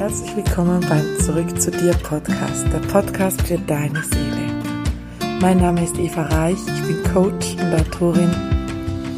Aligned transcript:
Herzlich 0.00 0.34
willkommen 0.34 0.80
beim 0.88 1.18
Zurück 1.18 1.60
zu 1.60 1.70
dir 1.70 1.92
Podcast, 1.92 2.66
der 2.72 2.78
Podcast 2.78 3.42
für 3.42 3.58
deine 3.58 4.02
Seele. 4.02 4.48
Mein 5.42 5.58
Name 5.58 5.84
ist 5.84 5.98
Eva 5.98 6.22
Reich, 6.22 6.56
ich 6.56 6.82
bin 6.86 7.12
Coach 7.12 7.56
und 7.60 7.74
Autorin 7.74 8.34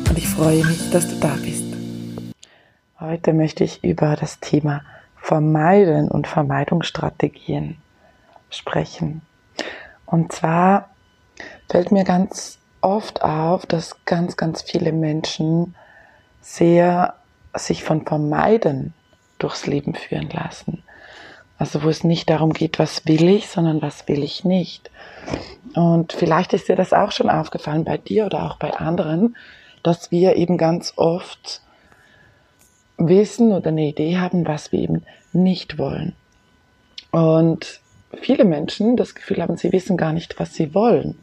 und 0.09 0.19
ich 0.19 0.27
freue 0.27 0.65
mich, 0.67 0.91
dass 0.91 1.07
du 1.07 1.21
da 1.21 1.37
bist. 1.41 1.63
Heute 2.99 3.33
möchte 3.33 3.63
ich 3.63 3.85
über 3.85 4.17
das 4.17 4.41
Thema 4.41 4.83
Vermeiden 5.15 6.09
und 6.09 6.27
Vermeidungsstrategien 6.27 7.77
sprechen. 8.51 9.23
Und 10.05 10.33
zwar 10.33 10.91
fällt 11.71 11.93
mir 11.93 12.03
ganz 12.03 12.59
oft 12.81 13.23
auf, 13.23 13.67
dass 13.67 14.05
ganz, 14.05 14.37
ganz 14.37 14.63
viele 14.63 14.91
Menschen 14.91 15.77
sehr 16.41 17.15
sich 17.55 17.85
von 17.85 18.05
Vermeiden 18.05 18.95
durchs 19.43 19.67
Leben 19.67 19.95
führen 19.95 20.31
lassen. 20.31 20.83
Also 21.59 21.83
wo 21.85 21.89
es 21.89 22.03
nicht 22.03 22.29
darum 22.29 22.53
geht, 22.53 22.79
was 22.79 23.07
will 23.07 23.29
ich, 23.29 23.49
sondern 23.49 23.83
was 23.83 24.09
will 24.09 24.23
ich 24.23 24.45
nicht. 24.45 24.91
Und 25.75 26.13
vielleicht 26.13 26.53
ist 26.53 26.69
dir 26.69 26.77
das 26.77 26.93
auch 26.93 27.13
schon 27.13 27.31
aufgefallen 27.31 27.85
bei 27.85 27.99
dir 27.99 28.27
oder 28.27 28.45
auch 28.45 28.57
bei 28.57 28.73
anderen, 28.73 29.37
dass 29.83 30.11
wir 30.11 30.37
eben 30.37 30.59
ganz 30.59 30.95
oft 30.97 31.61
wissen 32.97 33.53
oder 33.53 33.69
eine 33.69 33.87
Idee 33.87 34.19
haben, 34.19 34.47
was 34.47 34.73
wir 34.73 34.81
eben 34.81 35.05
nicht 35.33 35.79
wollen. 35.79 36.15
Und 37.11 37.81
viele 38.21 38.45
Menschen 38.45 38.97
das 38.97 39.15
Gefühl 39.15 39.43
haben, 39.43 39.57
sie 39.57 39.73
wissen 39.73 39.97
gar 39.97 40.13
nicht, 40.13 40.39
was 40.41 40.55
sie 40.55 40.75
wollen, 40.75 41.19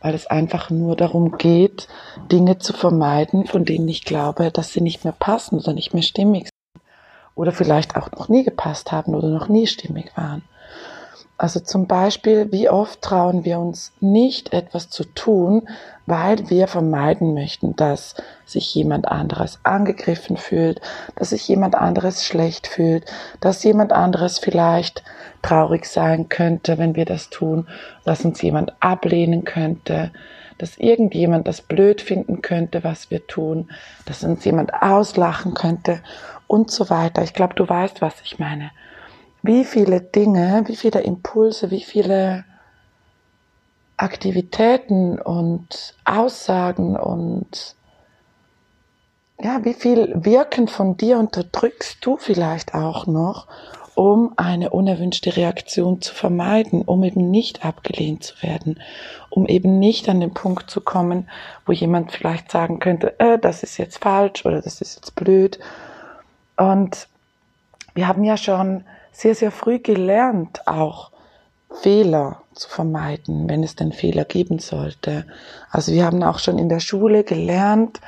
weil 0.00 0.14
es 0.14 0.26
einfach 0.26 0.70
nur 0.70 0.96
darum 0.96 1.36
geht, 1.38 1.88
Dinge 2.30 2.58
zu 2.58 2.72
vermeiden, 2.72 3.46
von 3.46 3.64
denen 3.64 3.88
ich 3.88 4.04
glaube, 4.04 4.50
dass 4.50 4.72
sie 4.72 4.80
nicht 4.80 5.04
mehr 5.04 5.14
passen 5.18 5.58
oder 5.58 5.72
nicht 5.72 5.94
mehr 5.94 6.02
stimmig 6.02 6.51
oder 7.34 7.52
vielleicht 7.52 7.96
auch 7.96 8.10
noch 8.12 8.28
nie 8.28 8.44
gepasst 8.44 8.92
haben 8.92 9.14
oder 9.14 9.28
noch 9.28 9.48
nie 9.48 9.66
stimmig 9.66 10.12
waren. 10.16 10.42
Also 11.42 11.58
zum 11.58 11.88
Beispiel, 11.88 12.52
wie 12.52 12.68
oft 12.68 13.02
trauen 13.02 13.44
wir 13.44 13.58
uns 13.58 13.92
nicht 13.98 14.52
etwas 14.52 14.90
zu 14.90 15.02
tun, 15.02 15.68
weil 16.06 16.48
wir 16.50 16.68
vermeiden 16.68 17.34
möchten, 17.34 17.74
dass 17.74 18.14
sich 18.44 18.72
jemand 18.76 19.08
anderes 19.08 19.58
angegriffen 19.64 20.36
fühlt, 20.36 20.80
dass 21.16 21.30
sich 21.30 21.48
jemand 21.48 21.74
anderes 21.74 22.24
schlecht 22.24 22.68
fühlt, 22.68 23.06
dass 23.40 23.64
jemand 23.64 23.92
anderes 23.92 24.38
vielleicht 24.38 25.02
traurig 25.42 25.86
sein 25.86 26.28
könnte, 26.28 26.78
wenn 26.78 26.94
wir 26.94 27.06
das 27.06 27.28
tun, 27.28 27.66
dass 28.04 28.24
uns 28.24 28.40
jemand 28.40 28.74
ablehnen 28.78 29.44
könnte, 29.44 30.12
dass 30.58 30.76
irgendjemand 30.76 31.48
das 31.48 31.60
blöd 31.60 32.00
finden 32.02 32.40
könnte, 32.40 32.84
was 32.84 33.10
wir 33.10 33.26
tun, 33.26 33.68
dass 34.06 34.22
uns 34.22 34.44
jemand 34.44 34.72
auslachen 34.80 35.54
könnte 35.54 36.00
und 36.52 36.70
so 36.70 36.90
weiter. 36.90 37.22
Ich 37.22 37.32
glaube, 37.32 37.54
du 37.54 37.66
weißt, 37.66 38.02
was 38.02 38.20
ich 38.22 38.38
meine. 38.38 38.72
Wie 39.42 39.64
viele 39.64 40.02
Dinge, 40.02 40.64
wie 40.66 40.76
viele 40.76 41.00
Impulse, 41.00 41.70
wie 41.70 41.80
viele 41.80 42.44
Aktivitäten 43.96 45.18
und 45.18 45.94
Aussagen 46.04 46.96
und 46.96 47.74
ja, 49.40 49.64
wie 49.64 49.72
viel 49.72 50.12
Wirken 50.14 50.68
von 50.68 50.98
dir 50.98 51.18
unterdrückst 51.18 52.04
du 52.04 52.18
vielleicht 52.18 52.74
auch 52.74 53.06
noch, 53.06 53.46
um 53.94 54.34
eine 54.36 54.70
unerwünschte 54.70 55.34
Reaktion 55.34 56.02
zu 56.02 56.14
vermeiden, 56.14 56.82
um 56.82 57.02
eben 57.02 57.30
nicht 57.30 57.64
abgelehnt 57.64 58.24
zu 58.24 58.42
werden, 58.42 58.78
um 59.30 59.46
eben 59.46 59.78
nicht 59.78 60.06
an 60.10 60.20
den 60.20 60.34
Punkt 60.34 60.70
zu 60.70 60.82
kommen, 60.82 61.30
wo 61.64 61.72
jemand 61.72 62.12
vielleicht 62.12 62.50
sagen 62.50 62.78
könnte, 62.78 63.18
äh, 63.20 63.38
das 63.38 63.62
ist 63.62 63.78
jetzt 63.78 64.02
falsch 64.02 64.44
oder 64.44 64.60
das 64.60 64.82
ist 64.82 64.96
jetzt 64.96 65.14
blöd 65.14 65.58
und 66.56 67.08
wir 67.94 68.08
haben 68.08 68.24
ja 68.24 68.36
schon 68.36 68.84
sehr, 69.12 69.34
sehr 69.34 69.50
früh 69.50 69.78
gelernt, 69.78 70.66
auch 70.66 71.10
Fehler 71.80 72.42
zu 72.54 72.68
vermeiden, 72.68 73.48
wenn 73.48 73.62
es 73.62 73.76
denn 73.76 73.92
Fehler 73.92 74.24
geben 74.24 74.58
sollte. 74.58 75.26
Also 75.70 75.92
wir 75.92 76.04
haben 76.04 76.22
auch 76.22 76.38
schon 76.38 76.58
in 76.58 76.68
der 76.68 76.80
Schule 76.80 77.24
gelernt, 77.24 78.00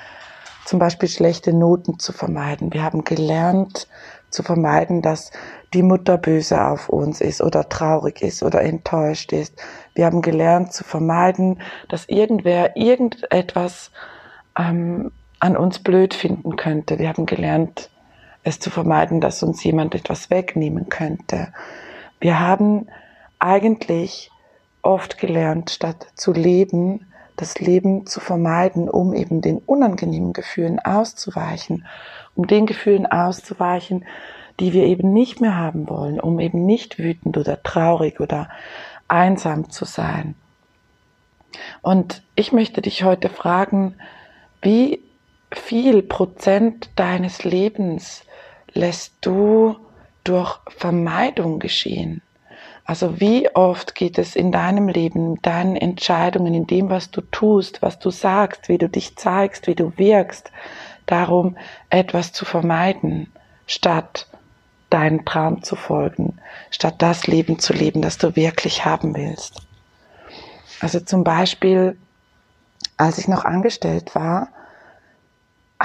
zum 0.64 0.78
Beispiel 0.78 1.08
schlechte 1.08 1.52
Noten 1.52 1.98
zu 1.98 2.12
vermeiden. 2.12 2.72
Wir 2.72 2.82
haben 2.82 3.04
gelernt 3.04 3.86
zu 4.30 4.42
vermeiden, 4.42 5.02
dass 5.02 5.30
die 5.72 5.82
Mutter 5.82 6.18
böse 6.18 6.64
auf 6.64 6.88
uns 6.88 7.20
ist 7.20 7.40
oder 7.40 7.68
traurig 7.68 8.22
ist 8.22 8.42
oder 8.42 8.62
enttäuscht 8.62 9.32
ist. 9.32 9.54
Wir 9.94 10.06
haben 10.06 10.22
gelernt 10.22 10.72
zu 10.72 10.84
vermeiden, 10.84 11.60
dass 11.88 12.08
irgendwer 12.08 12.76
irgendetwas 12.76 13.90
ähm, 14.58 15.12
an 15.40 15.56
uns 15.56 15.78
blöd 15.78 16.14
finden 16.14 16.56
könnte. 16.56 16.98
Wir 16.98 17.08
haben 17.08 17.26
gelernt, 17.26 17.90
es 18.44 18.60
zu 18.60 18.70
vermeiden, 18.70 19.20
dass 19.20 19.42
uns 19.42 19.64
jemand 19.64 19.94
etwas 19.94 20.30
wegnehmen 20.30 20.88
könnte. 20.88 21.52
Wir 22.20 22.38
haben 22.38 22.86
eigentlich 23.38 24.30
oft 24.82 25.18
gelernt, 25.18 25.70
statt 25.70 26.06
zu 26.14 26.32
leben, 26.32 27.06
das 27.36 27.58
Leben 27.58 28.06
zu 28.06 28.20
vermeiden, 28.20 28.88
um 28.88 29.12
eben 29.12 29.40
den 29.40 29.58
unangenehmen 29.58 30.32
Gefühlen 30.32 30.78
auszuweichen, 30.78 31.86
um 32.36 32.46
den 32.46 32.66
Gefühlen 32.66 33.06
auszuweichen, 33.06 34.04
die 34.60 34.72
wir 34.72 34.84
eben 34.84 35.12
nicht 35.12 35.40
mehr 35.40 35.56
haben 35.56 35.88
wollen, 35.88 36.20
um 36.20 36.38
eben 36.38 36.64
nicht 36.64 36.98
wütend 36.98 37.36
oder 37.36 37.62
traurig 37.62 38.20
oder 38.20 38.48
einsam 39.08 39.70
zu 39.70 39.84
sein. 39.84 40.36
Und 41.82 42.22
ich 42.36 42.52
möchte 42.52 42.82
dich 42.82 43.02
heute 43.04 43.28
fragen, 43.28 43.96
wie 44.62 45.00
viel 45.56 46.02
Prozent 46.02 46.90
deines 46.96 47.44
Lebens 47.44 48.24
lässt 48.72 49.14
du 49.20 49.76
durch 50.24 50.58
Vermeidung 50.68 51.58
geschehen? 51.58 52.22
Also 52.86 53.18
wie 53.18 53.48
oft 53.54 53.94
geht 53.94 54.18
es 54.18 54.36
in 54.36 54.52
deinem 54.52 54.88
Leben, 54.88 55.40
deinen 55.40 55.76
Entscheidungen, 55.76 56.52
in 56.52 56.66
dem, 56.66 56.90
was 56.90 57.10
du 57.10 57.22
tust, 57.22 57.80
was 57.80 57.98
du 57.98 58.10
sagst, 58.10 58.68
wie 58.68 58.76
du 58.76 58.88
dich 58.88 59.16
zeigst, 59.16 59.66
wie 59.66 59.74
du 59.74 59.92
wirkst, 59.96 60.50
darum, 61.06 61.56
etwas 61.88 62.32
zu 62.32 62.44
vermeiden, 62.44 63.32
statt 63.66 64.26
deinen 64.90 65.24
Traum 65.24 65.62
zu 65.62 65.76
folgen, 65.76 66.38
statt 66.70 66.96
das 66.98 67.26
Leben 67.26 67.58
zu 67.58 67.72
leben, 67.72 68.02
das 68.02 68.18
du 68.18 68.36
wirklich 68.36 68.84
haben 68.84 69.16
willst. 69.16 69.62
Also 70.80 71.00
zum 71.00 71.24
Beispiel, 71.24 71.96
als 72.98 73.16
ich 73.18 73.28
noch 73.28 73.46
angestellt 73.46 74.14
war, 74.14 74.48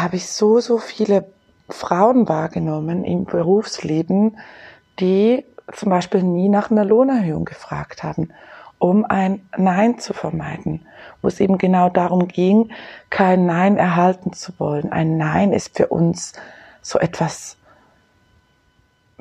habe 0.02 0.16
ich 0.16 0.28
so, 0.28 0.60
so 0.60 0.78
viele 0.78 1.32
Frauen 1.70 2.28
wahrgenommen 2.28 3.04
im 3.04 3.26
Berufsleben, 3.26 4.38
die 5.00 5.46
zum 5.74 5.90
Beispiel 5.90 6.24
nie 6.24 6.50
nach 6.50 6.72
einer 6.72 6.86
Lohnerhöhung 6.86 7.46
gefragt 7.46 8.04
haben, 8.04 8.30
um 8.80 9.06
ein 9.06 9.48
Nein 9.58 10.00
zu 10.00 10.14
vermeiden, 10.14 10.86
wo 11.22 11.28
es 11.28 11.40
eben 11.40 11.58
genau 11.58 11.90
darum 11.90 12.28
ging, 12.28 12.72
kein 13.10 13.46
Nein 13.46 13.78
erhalten 13.78 14.34
zu 14.34 14.54
wollen. 14.58 14.92
Ein 14.92 15.18
Nein 15.18 15.54
ist 15.54 15.78
für 15.78 15.88
uns 15.88 16.34
so 16.82 16.98
etwas 16.98 17.58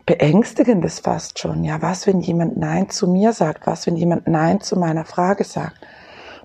Beängstigendes 0.06 1.00
fast 1.00 1.38
schon. 1.38 1.64
Ja, 1.64 1.82
was, 1.82 2.06
wenn 2.06 2.20
jemand 2.20 2.56
Nein 2.56 2.88
zu 2.88 3.08
mir 3.08 3.34
sagt? 3.34 3.66
Was, 3.66 3.86
wenn 3.86 3.96
jemand 3.96 4.26
Nein 4.26 4.62
zu 4.62 4.78
meiner 4.78 5.04
Frage 5.04 5.44
sagt? 5.44 5.76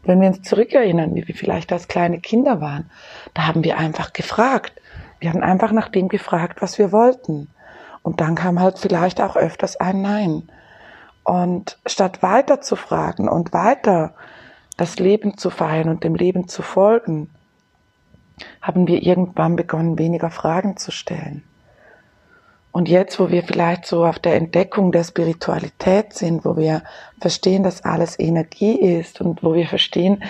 Wenn 0.04 0.20
wir 0.22 0.28
uns 0.28 0.42
zurückerinnern, 0.42 1.16
wie 1.16 1.28
wir 1.28 1.36
vielleicht 1.36 1.72
als 1.72 1.88
kleine 1.88 2.20
Kinder 2.20 2.60
waren, 2.62 2.90
da 3.34 3.48
haben 3.48 3.64
wir 3.64 3.78
einfach 3.78 4.14
gefragt. 4.14 4.74
Wir 5.20 5.30
haben 5.30 5.44
einfach 5.44 5.72
nach 5.72 5.90
dem 5.90 6.10
gefragt, 6.10 6.62
was 6.62 6.78
wir 6.78 6.92
wollten. 6.92 7.50
Und 8.02 8.20
dann 8.20 8.36
kam 8.36 8.60
halt 8.60 8.80
vielleicht 8.80 9.22
auch 9.22 9.38
öfters 9.38 9.78
ein 9.78 10.02
Nein. 10.02 10.50
Und 11.24 11.80
statt 11.86 12.22
weiter 12.22 12.60
zu 12.60 12.76
fragen 12.76 13.30
und 13.30 13.54
weiter 13.54 14.14
das 14.76 15.00
Leben 15.00 15.38
zu 15.38 15.50
feiern 15.50 15.88
und 15.88 16.04
dem 16.04 16.16
Leben 16.16 16.50
zu 16.50 16.62
folgen, 16.62 17.30
haben 18.62 18.88
wir 18.88 19.04
irgendwann 19.04 19.56
begonnen, 19.56 19.98
weniger 19.98 20.32
Fragen 20.32 20.76
zu 20.76 20.92
stellen. 20.92 21.44
Und 22.74 22.90
jetzt, 22.90 23.20
wo 23.20 23.30
wir 23.30 23.44
vielleicht 23.44 23.86
so 23.86 24.04
auf 24.04 24.18
der 24.18 24.34
Entdeckung 24.34 24.92
der 24.92 25.04
Spiritualität 25.04 26.14
sind, 26.14 26.44
wo 26.44 26.58
wir 26.58 26.82
verstehen, 27.22 27.62
dass 27.62 27.84
alles 27.84 28.18
Energie 28.18 28.74
ist 28.74 29.22
und 29.22 29.44
wo 29.44 29.54
wir 29.54 29.68
verstehen, 29.68 30.24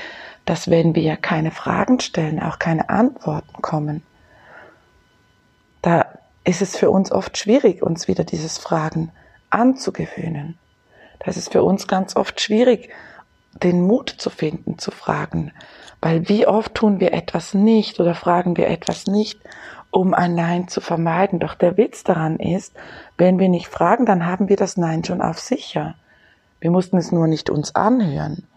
dass 0.43 0.69
wenn 0.69 0.93
wir 0.93 1.15
keine 1.15 1.51
Fragen 1.51 2.01
stellen, 2.01 2.41
auch 2.41 2.59
keine 2.59 2.89
Antworten 2.89 3.61
kommen, 3.61 4.03
da 5.81 6.05
ist 6.43 6.61
es 6.61 6.75
für 6.75 6.91
uns 6.91 7.13
oft 7.13 7.37
schwierig, 7.37 7.81
uns 7.81 8.09
wieder 8.09 8.25
dieses 8.25 8.57
Fragen 8.57 9.13
anzugewöhnen. 9.49 10.59
Da 11.19 11.31
ist 11.31 11.37
es 11.37 11.47
für 11.47 11.63
uns 11.63 11.87
ganz 11.87 12.17
oft 12.17 12.41
schwierig, 12.41 12.89
den 13.53 13.81
Mut 13.83 14.09
zu 14.09 14.29
finden, 14.29 14.77
zu 14.77 14.91
fragen. 14.91 15.53
Weil 16.01 16.27
wie 16.27 16.45
oft 16.45 16.75
tun 16.75 16.99
wir 16.99 17.13
etwas 17.13 17.53
nicht 17.53 18.01
oder 18.01 18.15
fragen 18.15 18.57
wir 18.57 18.67
etwas 18.67 19.07
nicht, 19.07 19.39
um 19.93 20.15
ein 20.15 20.33
Nein 20.33 20.67
zu 20.67 20.81
vermeiden. 20.81 21.39
Doch 21.39 21.53
der 21.53 21.77
Witz 21.77 22.03
daran 22.03 22.37
ist, 22.37 22.73
wenn 23.17 23.37
wir 23.37 23.47
nicht 23.47 23.67
fragen, 23.67 24.05
dann 24.05 24.25
haben 24.25 24.49
wir 24.49 24.57
das 24.57 24.75
Nein 24.75 25.03
schon 25.03 25.21
auf 25.21 25.39
sicher. 25.39 25.93
Wir 26.59 26.71
mussten 26.71 26.97
es 26.97 27.11
nur 27.11 27.27
nicht 27.27 27.49
uns 27.49 27.75
anhören. 27.75 28.47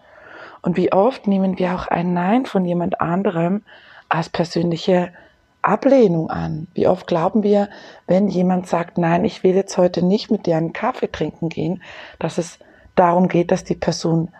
Und 0.63 0.79
wie 0.79 0.93
oft 0.93 1.27
nehmen 1.27 1.59
wir 1.59 1.75
auch 1.75 1.89
ein 1.89 2.15
Nein 2.15 2.47
von 2.47 2.65
jemand 2.65 3.01
anderem 3.03 3.63
als 4.09 4.31
persönliche 4.31 5.13
Ablehnung 5.61 6.31
an. 6.31 6.69
Wie 6.73 6.89
oft 6.89 7.07
glauben 7.07 7.43
wir, 7.43 7.69
wenn 8.07 8.29
jemand 8.29 8.67
sagt, 8.67 8.97
nein, 8.97 9.25
ich 9.25 9.43
will 9.43 9.55
jetzt 9.55 9.77
heute 9.77 10.03
nicht 10.05 10.31
mit 10.31 10.47
dir 10.47 10.57
einen 10.57 10.73
Kaffee 10.73 11.11
trinken 11.11 11.51
gehen, 11.51 11.83
dass 12.19 12.39
es 12.39 12.59
darum 12.95 13.29
geht, 13.29 13.51
dass 13.51 13.63
die 13.63 13.75
Person 13.75 14.31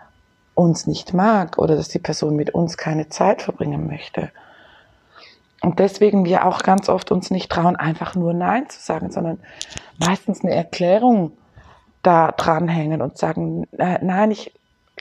uns 0.55 0.87
nicht 0.87 1.13
mag 1.13 1.59
oder 1.59 1.75
dass 1.75 1.89
die 1.89 1.99
Person 1.99 2.35
mit 2.35 2.55
uns 2.55 2.75
keine 2.77 3.09
Zeit 3.09 3.43
verbringen 3.43 3.85
möchte. 3.85 4.31
Und 5.67 5.79
deswegen 5.79 6.23
wir 6.23 6.45
auch 6.45 6.59
ganz 6.59 6.87
oft 6.87 7.11
uns 7.11 7.29
nicht 7.29 7.51
trauen, 7.51 7.75
einfach 7.75 8.15
nur 8.15 8.33
Nein 8.33 8.69
zu 8.69 8.79
sagen, 8.79 9.11
sondern 9.11 9.37
meistens 9.99 10.41
eine 10.41 10.55
Erklärung 10.55 11.33
da 12.03 12.31
dranhängen 12.31 13.01
und 13.01 13.17
sagen, 13.17 13.67
äh, 13.77 13.99
nein, 14.01 14.31
ich 14.31 14.53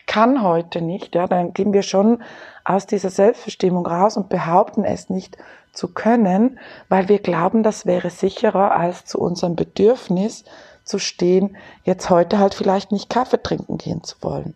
kann 0.09 0.43
heute 0.43 0.81
nicht, 0.81 1.15
ja, 1.15 1.29
dann 1.29 1.55
gehen 1.55 1.73
wir 1.73 1.83
schon 1.83 2.21
aus 2.65 2.85
dieser 2.85 3.11
Selbstbestimmung 3.11 3.87
raus 3.87 4.17
und 4.17 4.29
behaupten 4.29 4.83
es 4.83 5.09
nicht 5.09 5.39
zu 5.73 5.95
können, 5.95 6.59
weil 6.89 7.09
wir 7.09 7.21
glauben, 7.21 7.63
das 7.63 7.87
wäre 7.87 8.11
sicherer 8.11 8.77
als 8.77 9.05
zu 9.05 9.21
unserem 9.21 9.55
Bedürfnis 9.55 10.43
zu 10.83 10.99
stehen, 10.99 11.57
jetzt 11.85 12.11
heute 12.11 12.41
halt 12.41 12.55
vielleicht 12.55 12.91
nicht 12.91 13.09
Kaffee 13.09 13.41
trinken 13.41 13.79
gehen 13.79 14.03
zu 14.03 14.17
wollen 14.21 14.55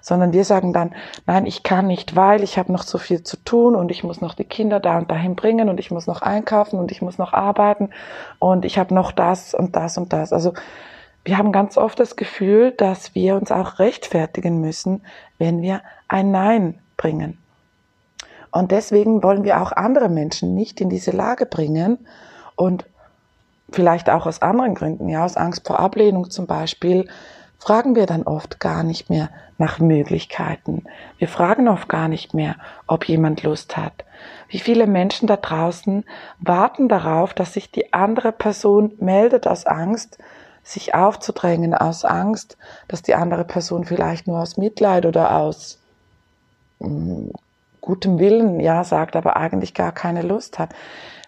sondern 0.00 0.32
wir 0.32 0.44
sagen 0.44 0.72
dann, 0.72 0.94
nein, 1.26 1.46
ich 1.46 1.62
kann 1.62 1.86
nicht, 1.86 2.16
weil 2.16 2.42
ich 2.42 2.58
habe 2.58 2.72
noch 2.72 2.82
so 2.82 2.98
viel 2.98 3.22
zu 3.22 3.36
tun 3.36 3.74
und 3.76 3.90
ich 3.90 4.04
muss 4.04 4.20
noch 4.20 4.34
die 4.34 4.44
Kinder 4.44 4.80
da 4.80 4.98
und 4.98 5.10
dahin 5.10 5.36
bringen 5.36 5.68
und 5.68 5.80
ich 5.80 5.90
muss 5.90 6.06
noch 6.06 6.22
einkaufen 6.22 6.78
und 6.78 6.90
ich 6.90 7.02
muss 7.02 7.18
noch 7.18 7.32
arbeiten 7.32 7.90
und 8.38 8.64
ich 8.64 8.78
habe 8.78 8.94
noch 8.94 9.12
das 9.12 9.54
und 9.54 9.76
das 9.76 9.98
und 9.98 10.12
das. 10.12 10.32
Also 10.32 10.54
wir 11.24 11.36
haben 11.36 11.52
ganz 11.52 11.76
oft 11.76 12.00
das 12.00 12.16
Gefühl, 12.16 12.72
dass 12.72 13.14
wir 13.14 13.36
uns 13.36 13.52
auch 13.52 13.78
rechtfertigen 13.78 14.60
müssen, 14.60 15.02
wenn 15.38 15.60
wir 15.60 15.82
ein 16.08 16.30
Nein 16.30 16.78
bringen. 16.96 17.38
Und 18.50 18.72
deswegen 18.72 19.22
wollen 19.22 19.44
wir 19.44 19.60
auch 19.60 19.72
andere 19.72 20.08
Menschen 20.08 20.54
nicht 20.54 20.80
in 20.80 20.88
diese 20.88 21.12
Lage 21.12 21.46
bringen 21.46 21.98
und 22.56 22.84
vielleicht 23.70 24.10
auch 24.10 24.26
aus 24.26 24.42
anderen 24.42 24.74
Gründen, 24.74 25.08
ja, 25.08 25.24
aus 25.24 25.36
Angst 25.36 25.66
vor 25.66 25.78
Ablehnung 25.78 26.30
zum 26.30 26.46
Beispiel, 26.46 27.08
fragen 27.60 27.94
wir 27.94 28.06
dann 28.06 28.22
oft 28.24 28.58
gar 28.58 28.82
nicht 28.82 29.10
mehr 29.10 29.28
nach 29.58 29.78
Möglichkeiten. 29.78 30.84
Wir 31.18 31.28
fragen 31.28 31.68
oft 31.68 31.88
gar 31.88 32.08
nicht 32.08 32.32
mehr, 32.32 32.56
ob 32.86 33.06
jemand 33.06 33.42
Lust 33.42 33.76
hat. 33.76 34.04
Wie 34.48 34.58
viele 34.58 34.86
Menschen 34.86 35.28
da 35.28 35.36
draußen 35.36 36.04
warten 36.38 36.88
darauf, 36.88 37.34
dass 37.34 37.52
sich 37.52 37.70
die 37.70 37.92
andere 37.92 38.32
Person 38.32 38.92
meldet 38.98 39.46
aus 39.46 39.66
Angst, 39.66 40.18
sich 40.62 40.94
aufzudrängen, 40.94 41.74
aus 41.74 42.04
Angst, 42.04 42.56
dass 42.88 43.02
die 43.02 43.14
andere 43.14 43.44
Person 43.44 43.84
vielleicht 43.84 44.26
nur 44.26 44.40
aus 44.40 44.56
Mitleid 44.56 45.04
oder 45.04 45.36
aus 45.36 45.78
mh, 46.80 46.88
mm, 46.88 47.32
gutem 47.82 48.18
Willen 48.18 48.60
ja 48.60 48.84
sagt, 48.84 49.16
aber 49.16 49.36
eigentlich 49.36 49.74
gar 49.74 49.92
keine 49.92 50.22
Lust 50.22 50.58
hat. 50.58 50.70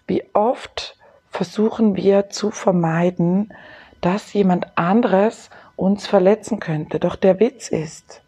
Wie 0.07 0.23
oft 0.33 0.97
versuchen 1.29 1.95
wir 1.95 2.29
zu 2.29 2.51
vermeiden, 2.51 3.53
dass 4.01 4.33
jemand 4.33 4.77
anderes 4.77 5.49
uns 5.75 6.07
verletzen 6.07 6.59
könnte. 6.59 6.99
Doch 6.99 7.15
der 7.15 7.39
Witz 7.39 7.69
ist, 7.69 8.21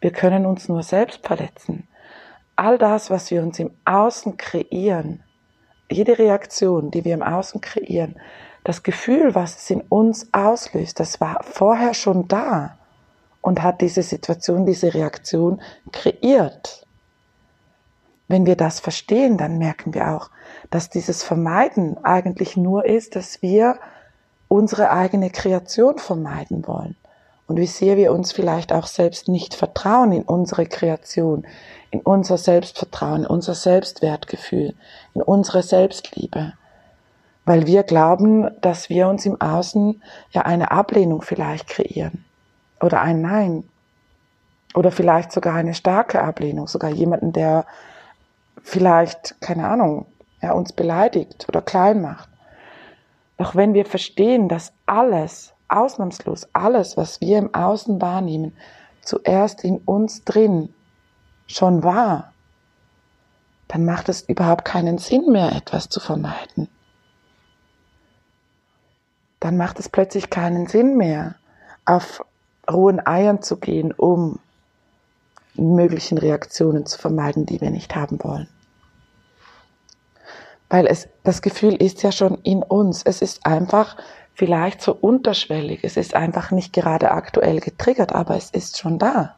wir 0.00 0.10
können 0.10 0.46
uns 0.46 0.68
nur 0.68 0.82
selbst 0.82 1.26
verletzen. 1.26 1.88
All 2.56 2.78
das, 2.78 3.10
was 3.10 3.30
wir 3.30 3.42
uns 3.42 3.58
im 3.58 3.70
Außen 3.84 4.36
kreieren, 4.36 5.22
jede 5.90 6.18
Reaktion, 6.18 6.90
die 6.90 7.04
wir 7.04 7.14
im 7.14 7.22
Außen 7.22 7.60
kreieren, 7.60 8.16
das 8.64 8.82
Gefühl, 8.82 9.34
was 9.34 9.56
es 9.56 9.70
in 9.70 9.82
uns 9.82 10.28
auslöst, 10.32 10.98
das 10.98 11.20
war 11.20 11.42
vorher 11.42 11.94
schon 11.94 12.26
da 12.26 12.78
und 13.40 13.62
hat 13.62 13.80
diese 13.80 14.02
Situation, 14.02 14.66
diese 14.66 14.92
Reaktion 14.92 15.60
kreiert. 15.92 16.84
Wenn 18.26 18.44
wir 18.44 18.56
das 18.56 18.80
verstehen, 18.80 19.38
dann 19.38 19.58
merken 19.58 19.94
wir 19.94 20.10
auch, 20.10 20.30
dass 20.70 20.90
dieses 20.90 21.22
Vermeiden 21.22 21.96
eigentlich 22.04 22.56
nur 22.56 22.84
ist, 22.86 23.14
dass 23.14 23.40
wir 23.42 23.78
unsere 24.48 24.90
eigene 24.90 25.30
Kreation 25.30 25.98
vermeiden 25.98 26.66
wollen. 26.66 26.96
Und 27.46 27.58
wie 27.58 27.66
sehr 27.66 27.96
wir 27.96 28.12
uns 28.12 28.32
vielleicht 28.32 28.72
auch 28.72 28.86
selbst 28.86 29.28
nicht 29.28 29.54
vertrauen 29.54 30.12
in 30.12 30.22
unsere 30.22 30.66
Kreation, 30.66 31.46
in 31.90 32.00
unser 32.00 32.38
Selbstvertrauen, 32.38 33.22
in 33.22 33.26
unser 33.26 33.54
Selbstwertgefühl, 33.54 34.74
in 35.14 35.22
unsere 35.22 35.62
Selbstliebe. 35.62 36.54
Weil 37.44 37.66
wir 37.66 37.84
glauben, 37.84 38.50
dass 38.60 38.88
wir 38.88 39.06
uns 39.06 39.24
im 39.24 39.40
Außen 39.40 40.02
ja 40.32 40.42
eine 40.42 40.72
Ablehnung 40.72 41.22
vielleicht 41.22 41.68
kreieren. 41.68 42.24
Oder 42.80 43.00
ein 43.00 43.22
Nein. 43.22 43.64
Oder 44.74 44.90
vielleicht 44.90 45.30
sogar 45.30 45.54
eine 45.54 45.74
starke 45.74 46.20
Ablehnung. 46.22 46.66
Sogar 46.66 46.90
jemanden, 46.90 47.32
der 47.32 47.64
vielleicht, 48.62 49.40
keine 49.40 49.68
Ahnung, 49.68 50.06
ja, 50.42 50.52
uns 50.52 50.72
beleidigt 50.72 51.46
oder 51.48 51.62
klein 51.62 52.02
macht. 52.02 52.28
Doch 53.36 53.54
wenn 53.54 53.74
wir 53.74 53.84
verstehen, 53.84 54.48
dass 54.48 54.72
alles, 54.86 55.54
ausnahmslos 55.68 56.48
alles, 56.52 56.96
was 56.96 57.20
wir 57.20 57.38
im 57.38 57.54
Außen 57.54 58.00
wahrnehmen, 58.00 58.56
zuerst 59.02 59.64
in 59.64 59.78
uns 59.78 60.24
drin 60.24 60.72
schon 61.46 61.82
war, 61.82 62.32
dann 63.68 63.84
macht 63.84 64.08
es 64.08 64.22
überhaupt 64.22 64.64
keinen 64.64 64.98
Sinn 64.98 65.30
mehr, 65.30 65.52
etwas 65.52 65.88
zu 65.88 66.00
vermeiden. 66.00 66.68
Dann 69.40 69.56
macht 69.56 69.78
es 69.78 69.88
plötzlich 69.88 70.30
keinen 70.30 70.66
Sinn 70.66 70.96
mehr, 70.96 71.36
auf 71.84 72.24
rohen 72.70 73.04
Eiern 73.06 73.42
zu 73.42 73.58
gehen, 73.58 73.92
um 73.92 74.40
möglichen 75.54 76.18
Reaktionen 76.18 76.86
zu 76.86 76.98
vermeiden, 76.98 77.46
die 77.46 77.60
wir 77.60 77.70
nicht 77.70 77.94
haben 77.94 78.22
wollen. 78.22 78.48
Weil 80.68 80.86
es, 80.86 81.08
das 81.22 81.42
Gefühl 81.42 81.74
ist 81.74 82.02
ja 82.02 82.12
schon 82.12 82.38
in 82.42 82.62
uns. 82.62 83.02
Es 83.04 83.22
ist 83.22 83.46
einfach 83.46 83.96
vielleicht 84.34 84.82
so 84.82 84.92
unterschwellig. 84.92 85.80
Es 85.82 85.96
ist 85.96 86.14
einfach 86.14 86.50
nicht 86.50 86.72
gerade 86.72 87.10
aktuell 87.10 87.60
getriggert, 87.60 88.12
aber 88.12 88.36
es 88.36 88.50
ist 88.50 88.78
schon 88.78 88.98
da. 88.98 89.36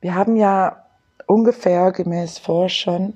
Wir 0.00 0.14
haben 0.14 0.36
ja 0.36 0.84
ungefähr 1.26 1.92
gemäß 1.92 2.38
Forschern 2.38 3.14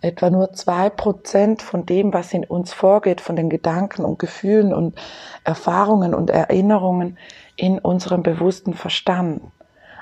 etwa 0.00 0.30
nur 0.30 0.52
zwei 0.52 0.90
Prozent 0.90 1.62
von 1.62 1.86
dem, 1.86 2.12
was 2.12 2.32
in 2.32 2.44
uns 2.44 2.72
vorgeht, 2.72 3.20
von 3.20 3.36
den 3.36 3.50
Gedanken 3.50 4.04
und 4.04 4.18
Gefühlen 4.18 4.74
und 4.74 4.96
Erfahrungen 5.44 6.14
und 6.14 6.30
Erinnerungen 6.30 7.18
in 7.56 7.78
unserem 7.78 8.22
bewussten 8.22 8.74
Verstand. 8.74 9.42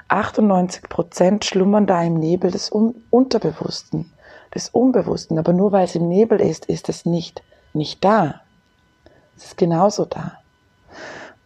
98 0.08 0.88
Prozent 0.88 1.44
schlummern 1.44 1.86
da 1.86 2.02
im 2.02 2.14
Nebel 2.14 2.50
des 2.50 2.70
Unterbewussten 2.70 4.10
des 4.54 4.68
Unbewussten. 4.68 5.38
Aber 5.38 5.52
nur 5.52 5.72
weil 5.72 5.84
es 5.84 5.94
im 5.94 6.08
Nebel 6.08 6.40
ist, 6.40 6.66
ist 6.66 6.88
es 6.88 7.04
nicht, 7.04 7.42
nicht 7.72 8.04
da. 8.04 8.40
Es 9.36 9.46
ist 9.46 9.56
genauso 9.56 10.04
da. 10.04 10.38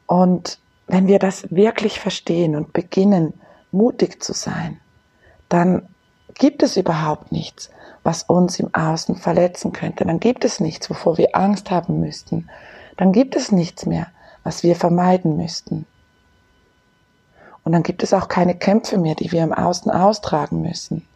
Und 0.07 0.59
wenn 0.87 1.07
wir 1.07 1.19
das 1.19 1.51
wirklich 1.51 2.01
verstehen 2.01 2.57
und 2.57 2.73
beginnen, 2.73 3.35
mutig 3.73 4.23
zu 4.23 4.33
sein, 4.33 4.81
dann 5.49 5.89
gibt 6.35 6.63
es 6.63 6.77
überhaupt 6.77 7.33
nichts, 7.33 7.71
was 8.03 8.25
uns 8.25 8.59
im 8.59 8.75
Außen 8.75 9.17
verletzen 9.17 9.73
könnte. 9.73 10.05
Dann 10.05 10.21
gibt 10.21 10.45
es 10.45 10.61
nichts, 10.61 10.91
wovor 10.91 11.17
wir 11.17 11.35
Angst 11.35 11.71
haben 11.71 12.01
müssten. 12.01 12.51
Dann 12.97 13.13
gibt 13.13 13.37
es 13.37 13.53
nichts 13.53 13.87
mehr, 13.87 14.09
was 14.43 14.63
wir 14.63 14.77
vermeiden 14.77 15.37
müssten. 15.37 15.87
Und 17.63 17.73
dann 17.73 17.83
gibt 17.83 18.03
es 18.03 18.13
auch 18.13 18.29
keine 18.29 18.55
Kämpfe 18.55 18.99
mehr, 18.99 19.15
die 19.15 19.33
wir 19.33 19.43
im 19.43 19.55
Außen 19.55 19.91
austragen 19.91 20.61
müssen 20.61 21.07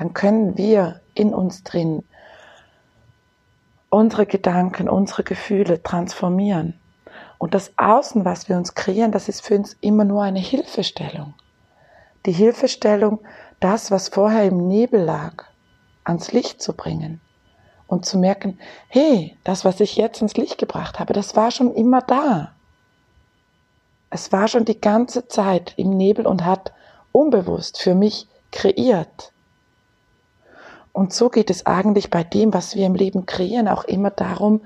dann 0.00 0.14
können 0.14 0.56
wir 0.56 1.02
in 1.12 1.34
uns 1.34 1.62
drin 1.62 2.02
unsere 3.90 4.24
Gedanken, 4.24 4.88
unsere 4.88 5.24
Gefühle 5.24 5.82
transformieren. 5.82 6.80
Und 7.36 7.52
das 7.52 7.72
Außen, 7.76 8.24
was 8.24 8.48
wir 8.48 8.56
uns 8.56 8.74
kreieren, 8.74 9.12
das 9.12 9.28
ist 9.28 9.42
für 9.42 9.56
uns 9.56 9.76
immer 9.82 10.04
nur 10.04 10.22
eine 10.22 10.38
Hilfestellung. 10.38 11.34
Die 12.24 12.32
Hilfestellung, 12.32 13.20
das, 13.60 13.90
was 13.90 14.08
vorher 14.08 14.44
im 14.44 14.68
Nebel 14.68 15.02
lag, 15.02 15.44
ans 16.04 16.32
Licht 16.32 16.62
zu 16.62 16.72
bringen 16.72 17.20
und 17.86 18.06
zu 18.06 18.16
merken, 18.16 18.58
hey, 18.88 19.36
das, 19.44 19.66
was 19.66 19.80
ich 19.80 19.96
jetzt 19.96 20.22
ins 20.22 20.38
Licht 20.38 20.56
gebracht 20.56 20.98
habe, 20.98 21.12
das 21.12 21.36
war 21.36 21.50
schon 21.50 21.74
immer 21.74 22.00
da. 22.00 22.52
Es 24.08 24.32
war 24.32 24.48
schon 24.48 24.64
die 24.64 24.80
ganze 24.80 25.28
Zeit 25.28 25.74
im 25.76 25.90
Nebel 25.90 26.26
und 26.26 26.46
hat 26.46 26.72
unbewusst 27.12 27.78
für 27.78 27.94
mich 27.94 28.28
kreiert. 28.50 29.34
Und 30.92 31.12
so 31.12 31.28
geht 31.28 31.50
es 31.50 31.66
eigentlich 31.66 32.10
bei 32.10 32.24
dem, 32.24 32.52
was 32.52 32.74
wir 32.74 32.86
im 32.86 32.94
Leben 32.94 33.26
kreieren, 33.26 33.68
auch 33.68 33.84
immer 33.84 34.10
darum, 34.10 34.62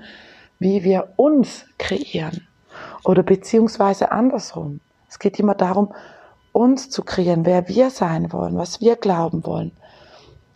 wie 0.59 0.83
wir 0.83 1.13
uns 1.17 1.65
kreieren. 1.77 2.47
Oder 3.03 3.23
beziehungsweise 3.23 4.11
andersrum. 4.11 4.79
Es 5.07 5.19
geht 5.19 5.39
immer 5.39 5.55
darum, 5.55 5.93
uns 6.51 6.89
zu 6.89 7.03
kreieren, 7.03 7.45
wer 7.45 7.67
wir 7.67 7.89
sein 7.89 8.31
wollen, 8.31 8.57
was 8.57 8.81
wir 8.81 8.95
glauben 8.95 9.45
wollen, 9.45 9.71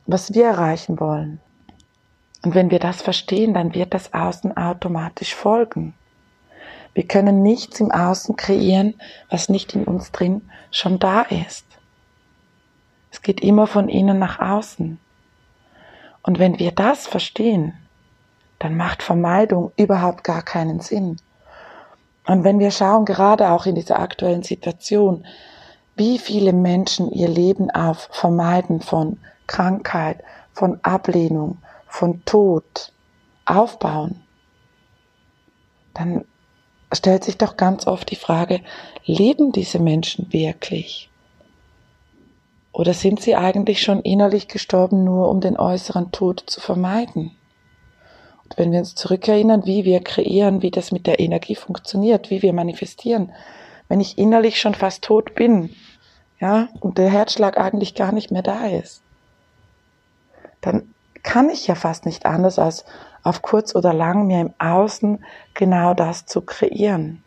was 0.07 0.33
wir 0.33 0.45
erreichen 0.45 0.99
wollen. 0.99 1.39
Und 2.43 2.55
wenn 2.55 2.71
wir 2.71 2.79
das 2.79 3.01
verstehen, 3.01 3.53
dann 3.53 3.75
wird 3.75 3.93
das 3.93 4.13
Außen 4.13 4.55
automatisch 4.55 5.35
folgen. 5.35 5.93
Wir 6.93 7.05
können 7.05 7.43
nichts 7.43 7.79
im 7.79 7.91
Außen 7.91 8.35
kreieren, 8.35 8.95
was 9.29 9.49
nicht 9.49 9.75
in 9.75 9.83
uns 9.83 10.11
drin 10.11 10.49
schon 10.71 10.99
da 10.99 11.21
ist. 11.21 11.65
Es 13.11 13.21
geht 13.21 13.41
immer 13.41 13.67
von 13.67 13.89
innen 13.89 14.19
nach 14.19 14.39
außen. 14.39 14.99
Und 16.23 16.39
wenn 16.39 16.59
wir 16.59 16.71
das 16.71 17.07
verstehen, 17.07 17.73
dann 18.59 18.75
macht 18.75 19.01
Vermeidung 19.03 19.71
überhaupt 19.77 20.23
gar 20.23 20.41
keinen 20.41 20.79
Sinn. 20.81 21.17
Und 22.27 22.43
wenn 22.43 22.59
wir 22.59 22.71
schauen, 22.71 23.05
gerade 23.05 23.49
auch 23.49 23.65
in 23.65 23.75
dieser 23.75 23.99
aktuellen 23.99 24.43
Situation, 24.43 25.25
wie 25.95 26.19
viele 26.19 26.53
Menschen 26.53 27.11
ihr 27.11 27.27
Leben 27.27 27.71
auf 27.71 28.09
Vermeiden 28.11 28.81
von 28.81 29.17
Krankheit, 29.47 30.23
von 30.53 30.79
Ablehnung, 30.83 31.57
von 31.88 32.23
Tod 32.25 32.93
aufbauen, 33.45 34.21
dann 35.93 36.25
stellt 36.93 37.23
sich 37.23 37.38
doch 37.38 37.57
ganz 37.57 37.88
oft 37.88 38.09
die 38.11 38.15
Frage, 38.15 38.61
leben 39.05 39.51
diese 39.51 39.79
Menschen 39.79 40.31
wirklich? 40.31 41.08
Oder 42.79 42.93
sind 42.93 43.19
sie 43.19 43.36
eigentlich 43.36 43.81
schon 43.81 44.00
innerlich 44.03 44.48
gestorben, 44.48 45.03
nur 45.03 45.27
um 45.27 45.41
den 45.41 45.59
äußeren 45.59 46.13
Tod 46.13 46.41
zu 46.45 46.62
vermeiden? 46.62 47.36
Und 48.45 48.57
wenn 48.57 48.71
wir 48.71 48.79
uns 48.79 48.95
zurückerinnern, 48.95 49.65
wie 49.65 49.83
wir 49.83 50.00
kreieren, 50.00 50.62
wie 50.62 50.71
das 50.71 50.93
mit 50.93 51.05
der 51.05 51.19
Energie 51.19 51.55
funktioniert, 51.55 52.29
wie 52.29 52.41
wir 52.41 52.53
manifestieren, 52.53 53.33
wenn 53.89 54.00
ich 54.00 54.17
innerlich 54.17 54.62
schon 54.62 54.75
fast 54.75 55.03
tot 55.03 55.36
bin, 55.36 55.75
ja, 56.39 56.69
und 56.79 56.98
der 56.98 57.09
Herzschlag 57.09 57.57
eigentlich 57.57 57.95
gar 57.95 58.13
nicht 58.13 58.31
mehr 58.31 58.43
da 58.43 58.67
ist, 58.67 59.01
dann 60.62 60.95
kann 61.21 61.50
ich 61.50 61.67
ja 61.67 61.75
fast 61.75 62.05
nicht 62.05 62.25
anders 62.25 62.59
als 62.59 62.86
auf 63.24 63.41
kurz 63.41 63.75
oder 63.75 63.91
lang 63.91 64.25
mir 64.25 64.39
im 64.39 64.53
Außen 64.57 65.25
genau 65.53 65.93
das 65.95 66.25
zu 66.25 66.39
kreieren. 66.39 67.25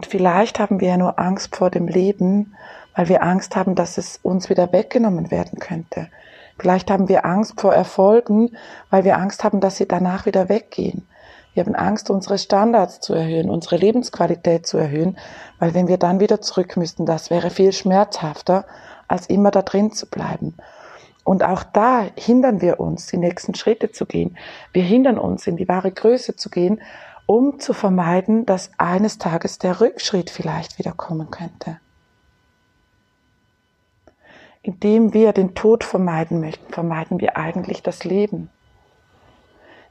Und 0.00 0.06
vielleicht 0.06 0.58
haben 0.58 0.80
wir 0.80 0.88
ja 0.88 0.96
nur 0.96 1.18
Angst 1.18 1.54
vor 1.54 1.68
dem 1.68 1.86
Leben, 1.86 2.56
weil 2.96 3.10
wir 3.10 3.22
Angst 3.22 3.54
haben, 3.54 3.74
dass 3.74 3.98
es 3.98 4.18
uns 4.22 4.48
wieder 4.48 4.72
weggenommen 4.72 5.30
werden 5.30 5.58
könnte. 5.58 6.08
Vielleicht 6.58 6.90
haben 6.90 7.10
wir 7.10 7.26
Angst 7.26 7.60
vor 7.60 7.74
Erfolgen, 7.74 8.56
weil 8.88 9.04
wir 9.04 9.18
Angst 9.18 9.44
haben, 9.44 9.60
dass 9.60 9.76
sie 9.76 9.86
danach 9.86 10.24
wieder 10.24 10.48
weggehen. 10.48 11.06
Wir 11.52 11.66
haben 11.66 11.74
Angst, 11.74 12.08
unsere 12.08 12.38
Standards 12.38 13.00
zu 13.00 13.12
erhöhen, 13.12 13.50
unsere 13.50 13.76
Lebensqualität 13.76 14.66
zu 14.66 14.78
erhöhen, 14.78 15.18
weil 15.58 15.74
wenn 15.74 15.86
wir 15.86 15.98
dann 15.98 16.18
wieder 16.18 16.40
zurück 16.40 16.78
müssten, 16.78 17.04
das 17.04 17.28
wäre 17.28 17.50
viel 17.50 17.72
schmerzhafter, 17.72 18.64
als 19.06 19.26
immer 19.26 19.50
da 19.50 19.60
drin 19.60 19.92
zu 19.92 20.06
bleiben. 20.06 20.54
Und 21.24 21.44
auch 21.44 21.62
da 21.62 22.06
hindern 22.16 22.62
wir 22.62 22.80
uns, 22.80 23.06
die 23.08 23.18
nächsten 23.18 23.54
Schritte 23.54 23.92
zu 23.92 24.06
gehen. 24.06 24.38
Wir 24.72 24.82
hindern 24.82 25.18
uns, 25.18 25.46
in 25.46 25.58
die 25.58 25.68
wahre 25.68 25.92
Größe 25.92 26.36
zu 26.36 26.48
gehen, 26.48 26.80
um 27.30 27.60
zu 27.60 27.74
vermeiden, 27.74 28.44
dass 28.44 28.72
eines 28.76 29.18
Tages 29.18 29.60
der 29.60 29.80
Rückschritt 29.80 30.30
vielleicht 30.30 30.80
wieder 30.80 30.90
kommen 30.90 31.30
könnte. 31.30 31.78
Indem 34.62 35.14
wir 35.14 35.32
den 35.32 35.54
Tod 35.54 35.84
vermeiden 35.84 36.40
möchten, 36.40 36.72
vermeiden 36.72 37.20
wir 37.20 37.36
eigentlich 37.36 37.84
das 37.84 38.02
Leben. 38.02 38.50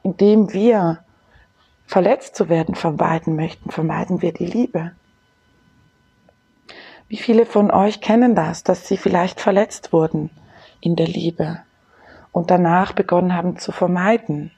Indem 0.03 0.51
wir 0.51 0.99
verletzt 1.87 2.35
zu 2.35 2.49
werden 2.49 2.75
vermeiden 2.75 3.37
möchten, 3.37 3.71
vermeiden 3.71 4.21
wir 4.21 4.33
die 4.33 4.45
Liebe. 4.45 4.91
Wie 7.07 7.15
viele 7.15 7.45
von 7.45 7.71
euch 7.71 8.01
kennen 8.01 8.35
das, 8.35 8.65
dass 8.65 8.85
sie 8.85 8.97
vielleicht 8.97 9.39
verletzt 9.39 9.93
wurden 9.93 10.29
in 10.81 10.97
der 10.97 11.07
Liebe 11.07 11.61
und 12.33 12.51
danach 12.51 12.91
begonnen 12.91 13.33
haben 13.33 13.57
zu 13.57 13.71
vermeiden, 13.71 14.51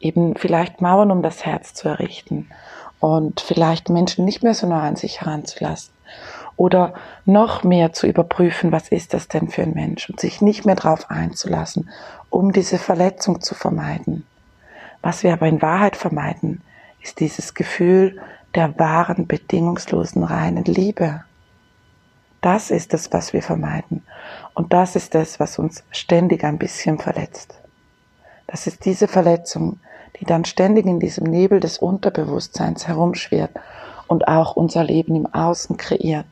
eben 0.00 0.34
vielleicht 0.34 0.80
Mauern 0.80 1.10
um 1.10 1.22
das 1.22 1.44
Herz 1.44 1.74
zu 1.74 1.88
errichten 1.88 2.48
und 2.98 3.40
vielleicht 3.40 3.88
Menschen 3.88 4.24
nicht 4.24 4.42
mehr 4.42 4.54
so 4.54 4.66
nah 4.66 4.82
an 4.82 4.96
sich 4.96 5.20
heranzulassen 5.20 5.92
oder 6.56 6.94
noch 7.24 7.62
mehr 7.62 7.92
zu 7.92 8.06
überprüfen, 8.06 8.72
was 8.72 8.88
ist 8.88 9.14
das 9.14 9.28
denn 9.28 9.48
für 9.48 9.62
ein 9.62 9.72
Mensch 9.74 10.10
und 10.10 10.20
sich 10.20 10.42
nicht 10.42 10.66
mehr 10.66 10.74
darauf 10.74 11.10
einzulassen, 11.10 11.88
um 12.28 12.52
diese 12.52 12.78
Verletzung 12.78 13.40
zu 13.40 13.54
vermeiden. 13.54 14.26
Was 15.02 15.22
wir 15.22 15.32
aber 15.32 15.46
in 15.46 15.62
Wahrheit 15.62 15.96
vermeiden, 15.96 16.62
ist 17.00 17.20
dieses 17.20 17.54
Gefühl 17.54 18.20
der 18.54 18.78
wahren, 18.78 19.26
bedingungslosen, 19.26 20.22
reinen 20.22 20.64
Liebe. 20.64 21.24
Das 22.40 22.70
ist 22.70 22.92
es, 22.94 23.12
was 23.12 23.32
wir 23.32 23.42
vermeiden. 23.42 24.04
Und 24.54 24.72
das 24.72 24.96
ist 24.96 25.14
es, 25.14 25.40
was 25.40 25.58
uns 25.58 25.84
ständig 25.90 26.44
ein 26.44 26.58
bisschen 26.58 26.98
verletzt. 26.98 27.58
Das 28.46 28.66
ist 28.66 28.84
diese 28.84 29.08
Verletzung, 29.08 29.78
die 30.18 30.24
dann 30.24 30.44
ständig 30.44 30.86
in 30.86 31.00
diesem 31.00 31.24
Nebel 31.24 31.60
des 31.60 31.78
Unterbewusstseins 31.78 32.88
herumschwirrt 32.88 33.52
und 34.06 34.26
auch 34.28 34.56
unser 34.56 34.84
Leben 34.84 35.14
im 35.14 35.26
Außen 35.26 35.76
kreiert. 35.76 36.26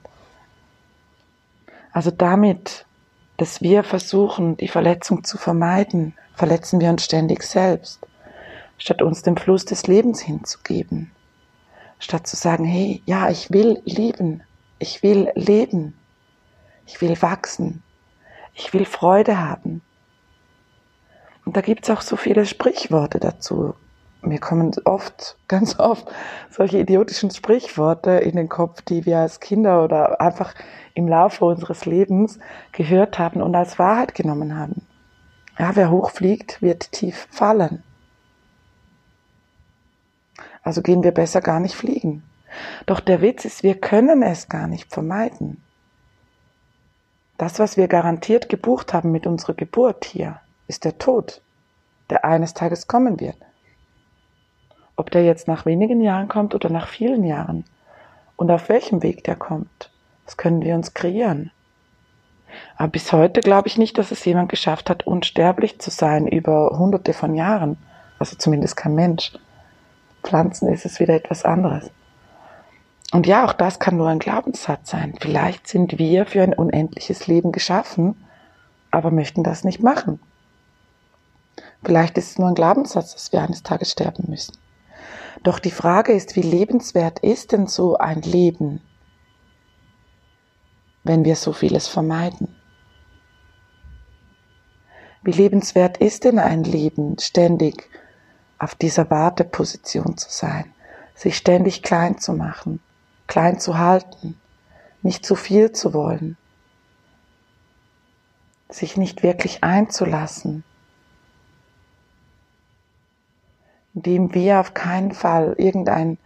Also 1.92 2.10
damit, 2.10 2.86
dass 3.36 3.62
wir 3.62 3.84
versuchen, 3.84 4.56
die 4.56 4.68
Verletzung 4.68 5.24
zu 5.24 5.38
vermeiden, 5.38 6.14
verletzen 6.34 6.80
wir 6.80 6.90
uns 6.90 7.04
ständig 7.04 7.42
selbst, 7.42 8.00
statt 8.78 9.02
uns 9.02 9.22
dem 9.22 9.36
Fluss 9.36 9.64
des 9.64 9.86
Lebens 9.86 10.20
hinzugeben, 10.20 11.10
statt 11.98 12.26
zu 12.26 12.36
sagen, 12.36 12.64
hey, 12.64 13.02
ja, 13.06 13.30
ich 13.30 13.50
will 13.50 13.80
lieben, 13.84 14.42
ich 14.78 15.02
will 15.02 15.30
leben, 15.34 15.94
ich 16.86 17.00
will 17.00 17.20
wachsen. 17.20 17.82
Ich 18.58 18.72
will 18.74 18.84
Freude 18.84 19.38
haben. 19.38 19.82
Und 21.48 21.56
da 21.56 21.62
gibt 21.62 21.84
es 21.84 21.96
auch 21.96 22.02
so 22.02 22.16
viele 22.16 22.44
Sprichworte 22.44 23.20
dazu. 23.20 23.72
Mir 24.20 24.38
kommen 24.38 24.70
oft, 24.84 25.38
ganz 25.48 25.78
oft, 25.78 26.06
solche 26.50 26.76
idiotischen 26.76 27.30
Sprichworte 27.30 28.10
in 28.10 28.36
den 28.36 28.50
Kopf, 28.50 28.82
die 28.82 29.06
wir 29.06 29.20
als 29.20 29.40
Kinder 29.40 29.82
oder 29.82 30.20
einfach 30.20 30.52
im 30.92 31.08
Laufe 31.08 31.46
unseres 31.46 31.86
Lebens 31.86 32.38
gehört 32.72 33.18
haben 33.18 33.40
und 33.40 33.54
als 33.54 33.78
Wahrheit 33.78 34.14
genommen 34.14 34.58
haben. 34.58 34.86
Ja, 35.58 35.74
wer 35.74 35.90
hochfliegt, 35.90 36.60
wird 36.60 36.92
tief 36.92 37.26
fallen. 37.30 37.82
Also 40.62 40.82
gehen 40.82 41.02
wir 41.02 41.12
besser 41.12 41.40
gar 41.40 41.60
nicht 41.60 41.76
fliegen. 41.76 42.24
Doch 42.84 43.00
der 43.00 43.22
Witz 43.22 43.46
ist, 43.46 43.62
wir 43.62 43.80
können 43.80 44.22
es 44.22 44.50
gar 44.50 44.66
nicht 44.66 44.92
vermeiden. 44.92 45.64
Das, 47.38 47.58
was 47.58 47.78
wir 47.78 47.88
garantiert 47.88 48.50
gebucht 48.50 48.92
haben 48.92 49.12
mit 49.12 49.26
unserer 49.26 49.54
Geburt 49.54 50.04
hier, 50.04 50.42
ist 50.68 50.84
der 50.84 50.98
Tod, 50.98 51.42
der 52.10 52.24
eines 52.24 52.54
Tages 52.54 52.86
kommen 52.86 53.18
wird. 53.18 53.36
Ob 54.96 55.10
der 55.10 55.24
jetzt 55.24 55.48
nach 55.48 55.66
wenigen 55.66 56.00
Jahren 56.00 56.28
kommt 56.28 56.54
oder 56.54 56.70
nach 56.70 56.88
vielen 56.88 57.24
Jahren 57.24 57.64
und 58.36 58.50
auf 58.50 58.68
welchem 58.68 59.02
Weg 59.02 59.24
der 59.24 59.36
kommt, 59.36 59.90
das 60.24 60.36
können 60.36 60.62
wir 60.62 60.74
uns 60.74 60.94
kreieren. 60.94 61.50
Aber 62.76 62.88
bis 62.88 63.12
heute 63.12 63.40
glaube 63.40 63.68
ich 63.68 63.78
nicht, 63.78 63.98
dass 63.98 64.10
es 64.10 64.24
jemand 64.24 64.48
geschafft 64.48 64.90
hat, 64.90 65.06
unsterblich 65.06 65.80
zu 65.80 65.90
sein 65.90 66.26
über 66.26 66.78
hunderte 66.78 67.12
von 67.12 67.34
Jahren. 67.34 67.76
Also 68.18 68.36
zumindest 68.36 68.76
kein 68.76 68.94
Mensch. 68.94 69.32
Pflanzen 70.22 70.68
ist 70.68 70.84
es 70.84 71.00
wieder 71.00 71.14
etwas 71.14 71.44
anderes. 71.44 71.90
Und 73.12 73.26
ja, 73.26 73.44
auch 73.44 73.52
das 73.52 73.78
kann 73.78 73.96
nur 73.96 74.08
ein 74.08 74.18
Glaubenssatz 74.18 74.90
sein. 74.90 75.14
Vielleicht 75.18 75.66
sind 75.66 75.98
wir 75.98 76.26
für 76.26 76.42
ein 76.42 76.52
unendliches 76.52 77.26
Leben 77.26 77.52
geschaffen, 77.52 78.22
aber 78.90 79.10
möchten 79.10 79.42
das 79.42 79.64
nicht 79.64 79.82
machen. 79.82 80.20
Vielleicht 81.84 82.18
ist 82.18 82.32
es 82.32 82.38
nur 82.38 82.48
ein 82.48 82.54
Glaubenssatz, 82.54 83.12
dass 83.12 83.32
wir 83.32 83.40
eines 83.40 83.62
Tages 83.62 83.92
sterben 83.92 84.24
müssen. 84.28 84.56
Doch 85.42 85.58
die 85.58 85.70
Frage 85.70 86.12
ist, 86.12 86.36
wie 86.36 86.42
lebenswert 86.42 87.20
ist 87.20 87.52
denn 87.52 87.66
so 87.66 87.96
ein 87.96 88.22
Leben, 88.22 88.80
wenn 91.04 91.24
wir 91.24 91.36
so 91.36 91.52
vieles 91.52 91.86
vermeiden? 91.86 92.56
Wie 95.22 95.32
lebenswert 95.32 95.98
ist 95.98 96.24
denn 96.24 96.38
ein 96.38 96.64
Leben, 96.64 97.16
ständig 97.18 97.88
auf 98.58 98.74
dieser 98.74 99.10
Warteposition 99.10 100.16
zu 100.16 100.28
sein, 100.30 100.72
sich 101.14 101.36
ständig 101.36 101.82
klein 101.82 102.18
zu 102.18 102.32
machen, 102.32 102.80
klein 103.26 103.60
zu 103.60 103.78
halten, 103.78 104.40
nicht 105.02 105.24
zu 105.24 105.36
viel 105.36 105.72
zu 105.72 105.94
wollen, 105.94 106.36
sich 108.68 108.96
nicht 108.96 109.22
wirklich 109.22 109.62
einzulassen, 109.62 110.64
indem 113.98 114.32
wir 114.32 114.60
auf 114.60 114.74
keinen 114.74 115.10
Fall 115.10 115.54
irgendein 115.58 116.18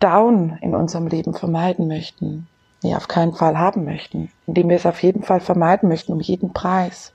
Down 0.00 0.58
in 0.62 0.74
unserem 0.74 1.08
Leben 1.08 1.34
vermeiden 1.34 1.88
möchten, 1.88 2.48
nee, 2.82 2.94
auf 2.94 3.06
keinen 3.06 3.34
Fall 3.34 3.58
haben 3.58 3.84
möchten, 3.84 4.30
indem 4.46 4.70
wir 4.70 4.76
es 4.76 4.86
auf 4.86 5.02
jeden 5.02 5.22
Fall 5.22 5.40
vermeiden 5.40 5.90
möchten, 5.90 6.12
um 6.12 6.20
jeden 6.20 6.54
Preis, 6.54 7.12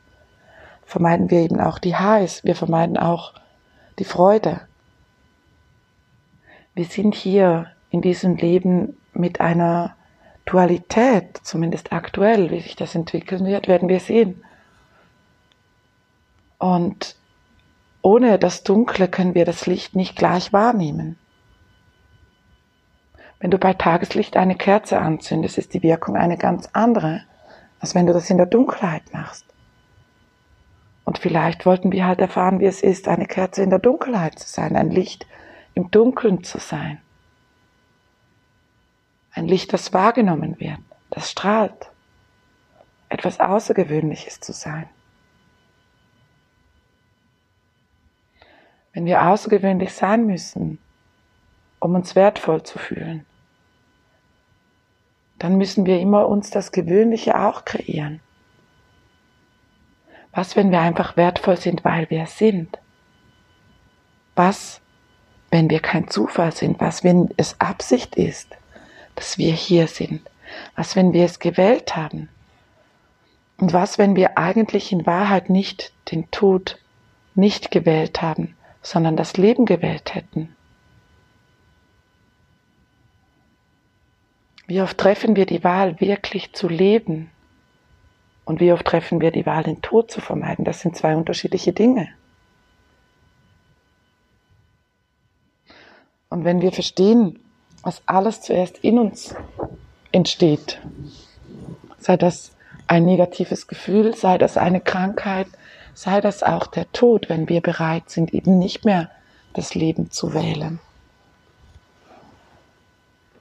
vermeiden 0.86 1.32
wir 1.32 1.40
eben 1.40 1.60
auch 1.60 1.80
die 1.80 1.96
Highs, 1.96 2.44
wir 2.44 2.56
vermeiden 2.56 2.98
auch 2.98 3.34
die 3.98 4.04
Freude. 4.04 4.62
Wir 6.76 6.86
sind 6.86 7.16
hier 7.16 7.68
in 7.90 8.02
diesem 8.02 8.36
Leben 8.36 8.98
mit 9.14 9.42
einer 9.42 9.96
Dualität, 10.46 11.40
zumindest 11.42 11.92
aktuell, 11.92 12.52
wie 12.52 12.62
sich 12.62 12.76
das 12.76 12.94
entwickeln 12.94 13.46
wird, 13.46 13.68
werden 13.68 13.90
wir 13.90 14.00
sehen. 14.00 14.44
Und 16.60 17.16
ohne 18.02 18.40
das 18.40 18.64
Dunkle 18.64 19.08
können 19.08 19.36
wir 19.36 19.46
das 19.46 19.68
Licht 19.68 19.96
nicht 19.96 20.16
gleich 20.16 20.54
wahrnehmen. 20.54 21.18
Wenn 23.40 23.52
du 23.52 23.58
bei 23.58 23.74
Tageslicht 23.74 24.38
eine 24.38 24.56
Kerze 24.56 25.00
anzündest, 25.00 25.58
ist 25.58 25.74
die 25.74 25.84
Wirkung 25.84 26.16
eine 26.16 26.38
ganz 26.38 26.70
andere, 26.74 27.24
als 27.80 27.96
wenn 27.96 28.06
du 28.06 28.14
das 28.14 28.30
in 28.30 28.38
der 28.38 28.46
Dunkelheit 28.46 29.14
machst. 29.14 29.46
Und 31.04 31.18
vielleicht 31.18 31.66
wollten 31.66 31.92
wir 31.92 32.06
halt 32.06 32.20
erfahren, 32.20 32.60
wie 32.60 32.66
es 32.66 32.82
ist, 32.82 33.08
eine 33.08 33.26
Kerze 33.26 33.64
in 33.64 33.72
der 33.72 33.80
Dunkelheit 33.80 34.38
zu 34.38 34.48
sein, 34.48 34.76
ein 34.76 34.92
Licht 34.92 35.26
im 35.74 35.90
Dunkeln 35.90 36.44
zu 36.44 36.60
sein. 36.60 37.00
Ein 39.34 39.48
Licht, 39.48 39.74
das 39.74 39.94
wahrgenommen 39.94 40.60
wird, 40.60 40.80
das 41.10 41.32
strahlt. 41.32 41.92
Etwas 43.10 43.40
Außergewöhnliches 43.40 44.40
zu 44.40 44.54
sein. 44.54 44.88
Wenn 48.94 49.06
wir 49.06 49.26
außergewöhnlich 49.26 49.94
sein 49.94 50.26
müssen, 50.26 50.80
um 51.80 51.96
uns 51.96 52.16
wertvoll 52.16 52.64
zu 52.64 52.78
fühlen, 52.78 53.26
dann 55.40 55.58
müssen 55.58 55.86
wir 55.86 56.00
immer 56.00 56.28
uns 56.28 56.52
das 56.52 56.72
Gewöhnliche 56.72 57.40
auch 57.40 57.66
kreieren. 57.66 58.20
Was, 60.34 60.56
wenn 60.56 60.72
wir 60.72 60.80
einfach 60.80 61.18
wertvoll 61.18 61.58
sind, 61.58 61.84
weil 61.84 62.10
wir 62.10 62.26
sind? 62.26 62.78
Was, 64.36 64.82
wenn 65.50 65.70
wir 65.70 65.80
kein 65.80 66.08
Zufall 66.10 66.52
sind? 66.52 66.80
Was, 66.80 67.04
wenn 67.04 67.34
es 67.38 67.60
Absicht 67.60 68.16
ist, 68.16 68.56
dass 69.16 69.38
wir 69.38 69.52
hier 69.52 69.88
sind? 69.88 70.22
Was, 70.76 70.96
wenn 70.96 71.12
wir 71.12 71.26
es 71.26 71.40
gewählt 71.40 71.96
haben? 71.96 72.30
Und 73.58 73.74
was, 73.74 73.98
wenn 73.98 74.16
wir 74.16 74.38
eigentlich 74.38 74.92
in 74.92 75.06
Wahrheit 75.06 75.50
nicht 75.50 75.92
den 76.12 76.30
Tod 76.32 76.80
nicht 77.36 77.72
gewählt 77.72 78.22
haben, 78.22 78.56
sondern 78.82 79.16
das 79.16 79.38
Leben 79.38 79.66
gewählt 79.66 80.16
hätten? 80.16 80.56
Wie 84.68 84.82
oft 84.82 84.98
treffen 84.98 85.36
wir 85.36 85.46
die 85.46 85.64
Wahl, 85.64 86.00
wirklich 86.00 86.54
zu 86.54 86.70
leben 86.70 87.30
und 88.46 88.60
wie 88.60 88.72
oft 88.72 88.86
treffen 88.86 89.20
wir 89.20 89.32
die 89.32 89.46
Wahl, 89.46 89.64
den 89.64 89.82
Tod 89.82 90.10
zu 90.10 90.22
vermeiden? 90.22 90.64
Das 90.66 90.80
sind 90.80 90.96
zwei 90.96 91.16
unterschiedliche 91.16 91.74
Dinge. 91.74 92.10
Und 96.30 96.46
wenn 96.46 96.62
wir 96.62 96.72
verstehen, 96.72 97.40
was 97.84 98.02
alles 98.06 98.42
zuerst 98.42 98.78
in 98.78 98.98
uns 98.98 99.36
entsteht, 100.14 100.80
sei 101.98 102.16
das 102.16 102.56
ein 102.88 103.04
negatives 103.04 103.68
Gefühl, 103.68 104.16
sei 104.16 104.38
das 104.38 104.58
eine 104.58 104.80
Krankheit, 104.80 105.48
sei 106.02 106.20
das 106.20 106.42
auch 106.42 106.66
der 106.66 106.92
Tod, 106.94 107.30
wenn 107.30 107.48
wir 107.48 107.62
bereit 107.62 108.10
sind, 108.10 108.34
eben 108.34 108.58
nicht 108.58 108.86
mehr 108.86 109.12
das 109.54 109.76
Leben 109.76 110.10
zu 110.10 110.34
wählen. 110.34 110.80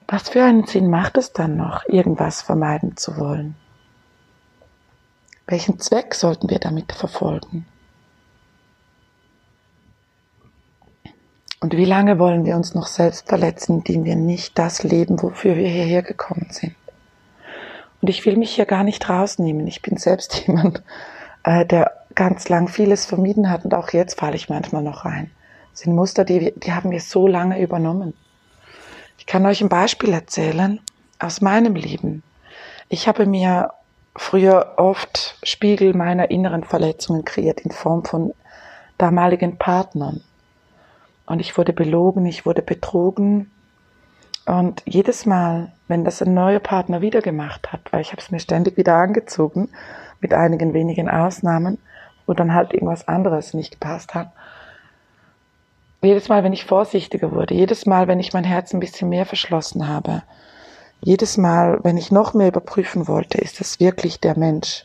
Was 0.07 0.29
für 0.29 0.45
einen 0.45 0.67
Sinn 0.67 0.90
macht 0.90 1.17
es 1.17 1.33
dann 1.33 1.57
noch, 1.57 1.88
irgendwas 1.88 2.43
vermeiden 2.43 2.99
zu 2.99 3.17
wollen? 3.17 3.55
Welchen 5.47 5.79
Zweck 5.79 6.14
sollten 6.14 6.50
wir 6.50 6.59
damit 6.59 6.93
verfolgen? 6.93 7.64
Und 11.61 11.75
wie 11.75 11.87
lange 11.87 12.19
wollen 12.19 12.45
wir 12.45 12.57
uns 12.57 12.75
noch 12.75 12.88
selbst 12.88 13.26
verletzen, 13.26 13.79
indem 13.79 14.05
wir 14.05 14.17
nicht 14.17 14.59
das 14.59 14.83
leben, 14.83 15.23
wofür 15.23 15.57
wir 15.57 15.69
hierher 15.69 16.02
gekommen 16.02 16.49
sind? 16.50 16.75
Und 18.02 18.09
ich 18.09 18.26
will 18.26 18.37
mich 18.37 18.55
hier 18.55 18.67
gar 18.67 18.85
nicht 18.85 19.09
rausnehmen. 19.09 19.67
Ich 19.67 19.81
bin 19.81 19.97
selbst 19.97 20.35
jemand, 20.47 20.83
äh, 21.43 21.64
der 21.64 22.00
ganz 22.14 22.49
lang 22.49 22.69
vieles 22.69 23.07
vermieden 23.07 23.50
hat 23.50 23.64
und 23.64 23.75
auch 23.75 23.90
jetzt 23.90 24.19
falle 24.19 24.37
ich 24.37 24.49
manchmal 24.49 24.83
noch 24.83 25.05
rein. 25.05 25.31
Das 25.73 25.81
sind 25.81 25.95
Muster, 25.95 26.25
die, 26.25 26.52
die 26.57 26.73
haben 26.73 26.90
wir 26.90 27.00
so 27.00 27.26
lange 27.26 27.61
übernommen. 27.61 28.14
Ich 29.19 29.26
kann 29.26 29.47
euch 29.47 29.61
ein 29.61 29.69
Beispiel 29.69 30.12
erzählen 30.12 30.81
aus 31.19 31.40
meinem 31.40 31.75
Leben. 31.75 32.23
Ich 32.88 33.07
habe 33.07 33.26
mir 33.26 33.71
früher 34.17 34.75
oft 34.76 35.38
Spiegel 35.43 35.95
meiner 35.95 36.31
inneren 36.31 36.64
Verletzungen 36.64 37.25
kreiert 37.25 37.61
in 37.61 37.71
Form 37.71 38.05
von 38.05 38.35
damaligen 38.99 39.57
Partnern. 39.57 40.23
Und 41.27 41.40
ich 41.40 41.57
wurde 41.57 41.73
belogen, 41.73 42.27
ich 42.27 42.44
wurde 42.44 42.62
betrogen. 42.62 43.51
Und 44.46 44.83
jedes 44.85 45.27
Mal, 45.27 45.73
wenn 45.87 46.05
das 46.05 46.20
ein 46.23 46.35
neuer 46.35 46.59
Partner 46.59 47.01
wieder 47.01 47.23
gemacht 47.23 47.73
hat, 47.73 47.92
weil 47.92 48.01
ich 48.01 48.11
habe 48.11 48.20
es 48.20 48.31
mir 48.31 48.40
ständig 48.40 48.77
wieder 48.77 48.96
angezogen, 48.96 49.68
mit 50.20 50.35
einigen 50.35 50.75
wenigen 50.75 51.09
Ausnahmen, 51.09 51.79
wo 52.31 52.35
dann 52.35 52.55
halt 52.55 52.73
irgendwas 52.73 53.09
anderes 53.09 53.55
nicht 53.55 53.73
gepasst 53.73 54.14
hat. 54.14 54.31
Jedes 56.01 56.29
Mal, 56.29 56.45
wenn 56.45 56.53
ich 56.53 56.64
vorsichtiger 56.64 57.33
wurde, 57.33 57.55
jedes 57.55 57.87
Mal, 57.87 58.07
wenn 58.07 58.21
ich 58.21 58.33
mein 58.33 58.45
Herz 58.45 58.73
ein 58.73 58.79
bisschen 58.79 59.09
mehr 59.09 59.27
verschlossen 59.27 59.88
habe, 59.88 60.23
jedes 61.01 61.37
Mal, 61.38 61.81
wenn 61.83 61.97
ich 61.97 62.12
noch 62.12 62.33
mehr 62.33 62.47
überprüfen 62.47 63.09
wollte, 63.09 63.38
ist 63.38 63.61
es 63.61 63.81
wirklich 63.81 64.21
der 64.21 64.38
Mensch, 64.38 64.85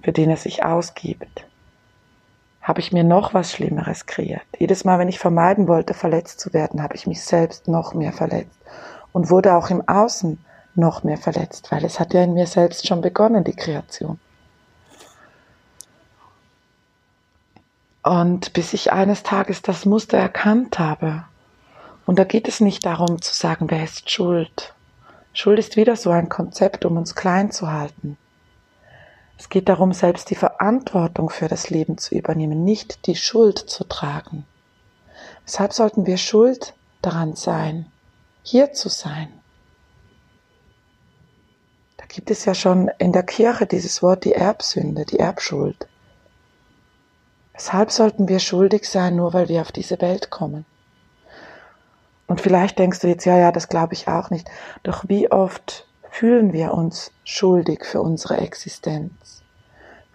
für 0.00 0.12
den 0.12 0.30
er 0.30 0.36
sich 0.36 0.64
ausgibt, 0.64 1.44
habe 2.62 2.78
ich 2.78 2.92
mir 2.92 3.02
noch 3.02 3.34
was 3.34 3.50
Schlimmeres 3.50 4.06
kreiert. 4.06 4.42
Jedes 4.60 4.84
Mal, 4.84 5.00
wenn 5.00 5.08
ich 5.08 5.18
vermeiden 5.18 5.66
wollte, 5.66 5.92
verletzt 5.92 6.38
zu 6.38 6.52
werden, 6.52 6.84
habe 6.84 6.94
ich 6.94 7.08
mich 7.08 7.20
selbst 7.20 7.66
noch 7.66 7.94
mehr 7.94 8.12
verletzt 8.12 8.60
und 9.12 9.28
wurde 9.28 9.56
auch 9.56 9.70
im 9.70 9.82
Außen 9.88 10.38
noch 10.76 11.02
mehr 11.02 11.18
verletzt, 11.18 11.72
weil 11.72 11.84
es 11.84 11.98
hat 11.98 12.14
ja 12.14 12.22
in 12.22 12.34
mir 12.34 12.46
selbst 12.46 12.86
schon 12.86 13.00
begonnen, 13.00 13.42
die 13.42 13.56
Kreation. 13.56 14.20
Und 18.02 18.52
bis 18.52 18.72
ich 18.72 18.92
eines 18.92 19.22
Tages 19.22 19.62
das 19.62 19.84
Muster 19.84 20.18
erkannt 20.18 20.78
habe, 20.78 21.24
und 22.06 22.18
da 22.18 22.24
geht 22.24 22.48
es 22.48 22.60
nicht 22.60 22.86
darum 22.86 23.20
zu 23.20 23.34
sagen, 23.34 23.70
wer 23.70 23.84
ist 23.84 24.10
schuld, 24.10 24.74
Schuld 25.32 25.60
ist 25.60 25.76
wieder 25.76 25.94
so 25.94 26.10
ein 26.10 26.28
Konzept, 26.28 26.84
um 26.84 26.96
uns 26.96 27.14
klein 27.14 27.52
zu 27.52 27.70
halten. 27.70 28.16
Es 29.38 29.48
geht 29.48 29.68
darum, 29.68 29.92
selbst 29.92 30.30
die 30.30 30.34
Verantwortung 30.34 31.30
für 31.30 31.46
das 31.46 31.70
Leben 31.70 31.96
zu 31.96 32.16
übernehmen, 32.16 32.64
nicht 32.64 33.06
die 33.06 33.14
Schuld 33.14 33.58
zu 33.58 33.84
tragen. 33.84 34.46
Weshalb 35.44 35.72
sollten 35.72 36.06
wir 36.06 36.16
schuld 36.16 36.74
daran 37.02 37.36
sein, 37.36 37.86
hier 38.42 38.72
zu 38.72 38.88
sein? 38.88 39.28
Da 41.98 42.06
gibt 42.06 42.32
es 42.32 42.44
ja 42.44 42.54
schon 42.54 42.90
in 42.98 43.12
der 43.12 43.22
Kirche 43.22 43.66
dieses 43.66 44.02
Wort 44.02 44.24
die 44.24 44.32
Erbsünde, 44.32 45.04
die 45.04 45.20
Erbschuld. 45.20 45.86
Weshalb 47.58 47.90
sollten 47.90 48.28
wir 48.28 48.38
schuldig 48.38 48.88
sein, 48.88 49.16
nur 49.16 49.32
weil 49.34 49.48
wir 49.48 49.62
auf 49.62 49.72
diese 49.72 50.00
Welt 50.00 50.30
kommen? 50.30 50.64
Und 52.28 52.40
vielleicht 52.40 52.78
denkst 52.78 53.00
du 53.00 53.08
jetzt, 53.08 53.24
ja, 53.24 53.36
ja, 53.36 53.50
das 53.50 53.68
glaube 53.68 53.94
ich 53.94 54.06
auch 54.06 54.30
nicht. 54.30 54.48
Doch 54.84 55.08
wie 55.08 55.28
oft 55.32 55.84
fühlen 56.08 56.52
wir 56.52 56.72
uns 56.72 57.10
schuldig 57.24 57.84
für 57.84 58.00
unsere 58.00 58.36
Existenz? 58.36 59.42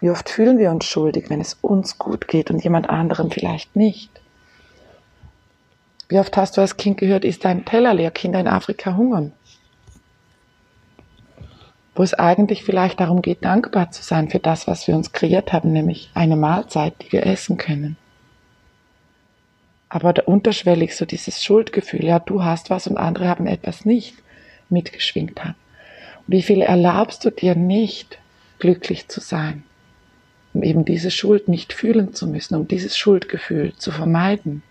Wie 0.00 0.08
oft 0.08 0.30
fühlen 0.30 0.56
wir 0.56 0.70
uns 0.70 0.86
schuldig, 0.86 1.28
wenn 1.28 1.42
es 1.42 1.58
uns 1.60 1.98
gut 1.98 2.28
geht 2.28 2.50
und 2.50 2.64
jemand 2.64 2.88
anderem 2.88 3.30
vielleicht 3.30 3.76
nicht? 3.76 4.10
Wie 6.08 6.18
oft 6.18 6.34
hast 6.38 6.56
du 6.56 6.62
als 6.62 6.78
Kind 6.78 6.96
gehört, 6.96 7.26
ist 7.26 7.44
dein 7.44 7.66
Teller 7.66 7.92
leer, 7.92 8.10
Kinder 8.10 8.40
in 8.40 8.48
Afrika 8.48 8.96
hungern? 8.96 9.32
Wo 11.94 12.02
es 12.02 12.14
eigentlich 12.14 12.64
vielleicht 12.64 13.00
darum 13.00 13.22
geht, 13.22 13.44
dankbar 13.44 13.90
zu 13.90 14.02
sein 14.02 14.28
für 14.28 14.40
das, 14.40 14.66
was 14.66 14.88
wir 14.88 14.96
uns 14.96 15.12
kreiert 15.12 15.52
haben, 15.52 15.72
nämlich 15.72 16.10
eine 16.14 16.36
Mahlzeit, 16.36 16.94
die 17.02 17.12
wir 17.12 17.26
essen 17.26 17.56
können 17.56 17.96
aber 19.94 20.26
unterschwellig 20.26 20.96
so 20.96 21.04
dieses 21.04 21.40
Schuldgefühl, 21.40 22.04
ja, 22.04 22.18
du 22.18 22.42
hast 22.42 22.68
was 22.68 22.88
und 22.88 22.96
andere 22.96 23.28
haben 23.28 23.46
etwas 23.46 23.84
nicht 23.84 24.16
mitgeschwingt 24.68 25.44
hat. 25.44 25.54
Wie 26.26 26.42
viel 26.42 26.62
erlaubst 26.62 27.24
du 27.24 27.30
dir 27.30 27.54
nicht, 27.54 28.18
glücklich 28.58 29.06
zu 29.06 29.20
sein, 29.20 29.62
um 30.52 30.64
eben 30.64 30.84
diese 30.84 31.12
Schuld 31.12 31.46
nicht 31.46 31.72
fühlen 31.72 32.12
zu 32.12 32.26
müssen, 32.26 32.56
um 32.56 32.66
dieses 32.66 32.98
Schuldgefühl 32.98 33.72
zu 33.76 33.92
vermeiden? 33.92 34.64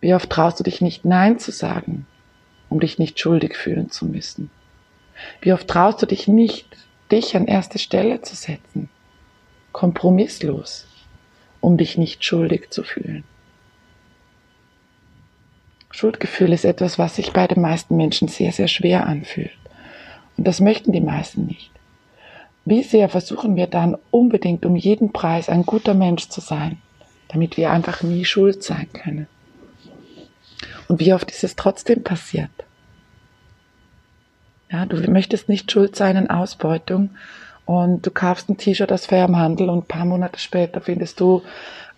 Wie 0.00 0.14
oft 0.14 0.30
traust 0.30 0.58
du 0.58 0.64
dich 0.64 0.80
nicht 0.80 1.04
Nein 1.04 1.38
zu 1.38 1.50
sagen, 1.50 2.06
um 2.70 2.80
dich 2.80 2.98
nicht 2.98 3.20
schuldig 3.20 3.54
fühlen 3.54 3.90
zu 3.90 4.06
müssen? 4.06 4.50
Wie 5.40 5.52
oft 5.52 5.68
traust 5.68 6.02
du 6.02 6.06
dich 6.06 6.28
nicht, 6.28 6.66
dich 7.10 7.36
an 7.36 7.46
erste 7.46 7.78
Stelle 7.78 8.22
zu 8.22 8.34
setzen, 8.34 8.88
kompromisslos, 9.72 10.86
um 11.60 11.76
dich 11.76 11.98
nicht 11.98 12.24
schuldig 12.24 12.70
zu 12.70 12.82
fühlen. 12.82 13.24
Schuldgefühl 15.90 16.52
ist 16.52 16.64
etwas, 16.64 16.98
was 16.98 17.16
sich 17.16 17.32
bei 17.32 17.46
den 17.46 17.60
meisten 17.60 17.96
Menschen 17.96 18.28
sehr, 18.28 18.52
sehr 18.52 18.68
schwer 18.68 19.06
anfühlt. 19.06 19.50
Und 20.36 20.46
das 20.46 20.60
möchten 20.60 20.92
die 20.92 21.00
meisten 21.00 21.46
nicht. 21.46 21.70
Wie 22.64 22.82
sehr 22.82 23.08
versuchen 23.08 23.56
wir 23.56 23.66
dann 23.66 23.96
unbedingt 24.10 24.64
um 24.64 24.76
jeden 24.76 25.12
Preis 25.12 25.48
ein 25.48 25.64
guter 25.64 25.94
Mensch 25.94 26.28
zu 26.28 26.40
sein, 26.40 26.80
damit 27.28 27.56
wir 27.56 27.70
einfach 27.70 28.02
nie 28.02 28.24
schuld 28.24 28.62
sein 28.62 28.88
können. 28.92 29.26
Und 30.88 31.00
wie 31.00 31.12
oft 31.12 31.30
ist 31.30 31.44
es 31.44 31.56
trotzdem 31.56 32.04
passiert? 32.04 32.50
Ja, 34.70 34.86
du 34.86 34.96
möchtest 35.10 35.48
nicht 35.48 35.70
schuld 35.70 35.96
sein 35.96 36.16
in 36.16 36.30
Ausbeutung 36.30 37.10
und 37.64 38.06
du 38.06 38.10
kaufst 38.10 38.48
ein 38.48 38.56
T-Shirt 38.56 38.92
aus 38.92 39.06
fairem 39.06 39.36
Handel 39.36 39.68
und 39.68 39.78
ein 39.84 39.88
paar 39.88 40.04
Monate 40.04 40.38
später 40.38 40.80
findest 40.80 41.18
du 41.18 41.42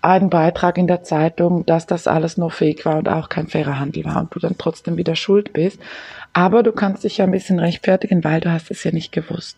einen 0.00 0.30
Beitrag 0.30 0.78
in 0.78 0.86
der 0.86 1.04
Zeitung, 1.04 1.64
dass 1.66 1.86
das 1.86 2.06
alles 2.06 2.36
nur 2.36 2.50
fake 2.50 2.84
war 2.84 2.98
und 2.98 3.08
auch 3.08 3.28
kein 3.28 3.46
fairer 3.46 3.78
Handel 3.78 4.04
war 4.04 4.20
und 4.20 4.34
du 4.34 4.40
dann 4.40 4.58
trotzdem 4.58 4.96
wieder 4.96 5.14
schuld 5.14 5.52
bist. 5.52 5.80
Aber 6.32 6.62
du 6.62 6.72
kannst 6.72 7.04
dich 7.04 7.18
ja 7.18 7.24
ein 7.24 7.30
bisschen 7.30 7.60
rechtfertigen, 7.60 8.24
weil 8.24 8.40
du 8.40 8.50
hast 8.50 8.70
es 8.70 8.82
ja 8.84 8.90
nicht 8.90 9.12
gewusst. 9.12 9.56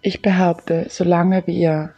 Ich 0.00 0.22
behaupte, 0.22 0.86
solange 0.88 1.46
wir 1.46 1.90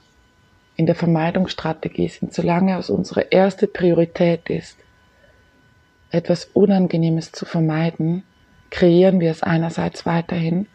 in 0.76 0.86
der 0.86 0.94
Vermeidungsstrategie 0.94 2.08
sind, 2.08 2.34
solange 2.34 2.76
es 2.78 2.90
unsere 2.90 3.20
erste 3.20 3.66
Priorität 3.66 4.50
ist, 4.50 4.76
etwas 6.14 6.46
Unangenehmes 6.52 7.32
zu 7.32 7.44
vermeiden, 7.44 8.22
kreieren 8.70 9.20
wir 9.20 9.30
es 9.30 9.42
einerseits 9.42 10.06
weiterhin 10.06 10.66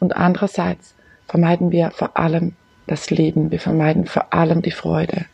und 0.00 0.16
andererseits 0.16 0.94
vermeiden 1.26 1.72
wir 1.72 1.90
vor 1.90 2.16
allem 2.16 2.54
das 2.86 3.10
Leben, 3.10 3.50
wir 3.50 3.60
vermeiden 3.60 4.06
vor 4.06 4.32
allem 4.32 4.62
die 4.62 4.70
Freude, 4.70 5.26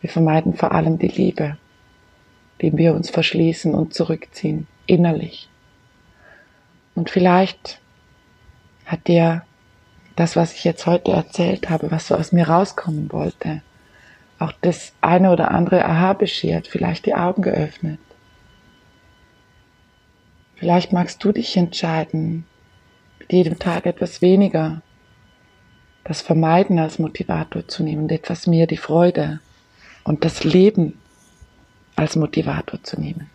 wir 0.00 0.10
vermeiden 0.10 0.54
vor 0.54 0.72
allem 0.72 0.98
die 0.98 1.08
Liebe, 1.08 1.58
dem 2.62 2.78
wir 2.78 2.94
uns 2.94 3.10
verschließen 3.10 3.74
und 3.74 3.94
zurückziehen, 3.94 4.66
innerlich. 4.86 5.48
Und 6.94 7.10
vielleicht 7.10 7.80
hat 8.86 9.08
dir 9.08 9.42
das, 10.16 10.36
was 10.36 10.54
ich 10.54 10.64
jetzt 10.64 10.86
heute 10.86 11.12
erzählt 11.12 11.70
habe, 11.70 11.90
was 11.90 12.08
so 12.08 12.14
aus 12.14 12.32
mir 12.32 12.48
rauskommen 12.48 13.12
wollte, 13.12 13.62
auch 14.38 14.52
das 14.62 14.92
eine 15.00 15.30
oder 15.30 15.50
andere 15.50 15.84
Aha 15.84 16.14
beschert, 16.14 16.66
vielleicht 16.66 17.06
die 17.06 17.14
Augen 17.14 17.42
geöffnet. 17.42 17.98
Vielleicht 20.60 20.92
magst 20.92 21.24
du 21.24 21.32
dich 21.32 21.56
entscheiden, 21.56 22.44
mit 23.18 23.32
jedem 23.32 23.58
Tag 23.58 23.86
etwas 23.86 24.20
weniger 24.20 24.82
das 26.04 26.20
Vermeiden 26.20 26.78
als 26.78 26.98
Motivator 26.98 27.66
zu 27.66 27.82
nehmen 27.82 28.02
und 28.02 28.12
etwas 28.12 28.46
mehr 28.46 28.66
die 28.66 28.76
Freude 28.76 29.40
und 30.04 30.22
das 30.22 30.44
Leben 30.44 30.98
als 31.96 32.14
Motivator 32.14 32.82
zu 32.82 33.00
nehmen. 33.00 33.30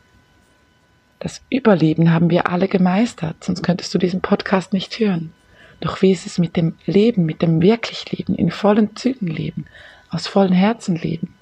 Das 1.17 1.41
Überleben 1.49 2.13
haben 2.13 2.29
wir 2.29 2.47
alle 2.47 2.67
gemeistert, 2.67 3.43
sonst 3.43 3.63
könntest 3.63 3.91
du 3.95 3.97
diesen 3.97 4.21
Podcast 4.21 4.71
nicht 4.71 4.99
hören. 4.99 5.33
Doch 5.79 6.03
wie 6.03 6.11
ist 6.11 6.27
es 6.27 6.37
mit 6.37 6.55
dem 6.55 6.75
Leben, 6.85 7.25
mit 7.25 7.41
dem 7.41 7.59
wirklich 7.59 8.11
Leben, 8.11 8.35
in 8.35 8.51
vollen 8.51 8.95
Zügen 8.95 9.27
leben, 9.27 9.65
aus 10.11 10.27
vollen 10.27 10.53
Herzen 10.53 10.95
leben? 10.95 11.33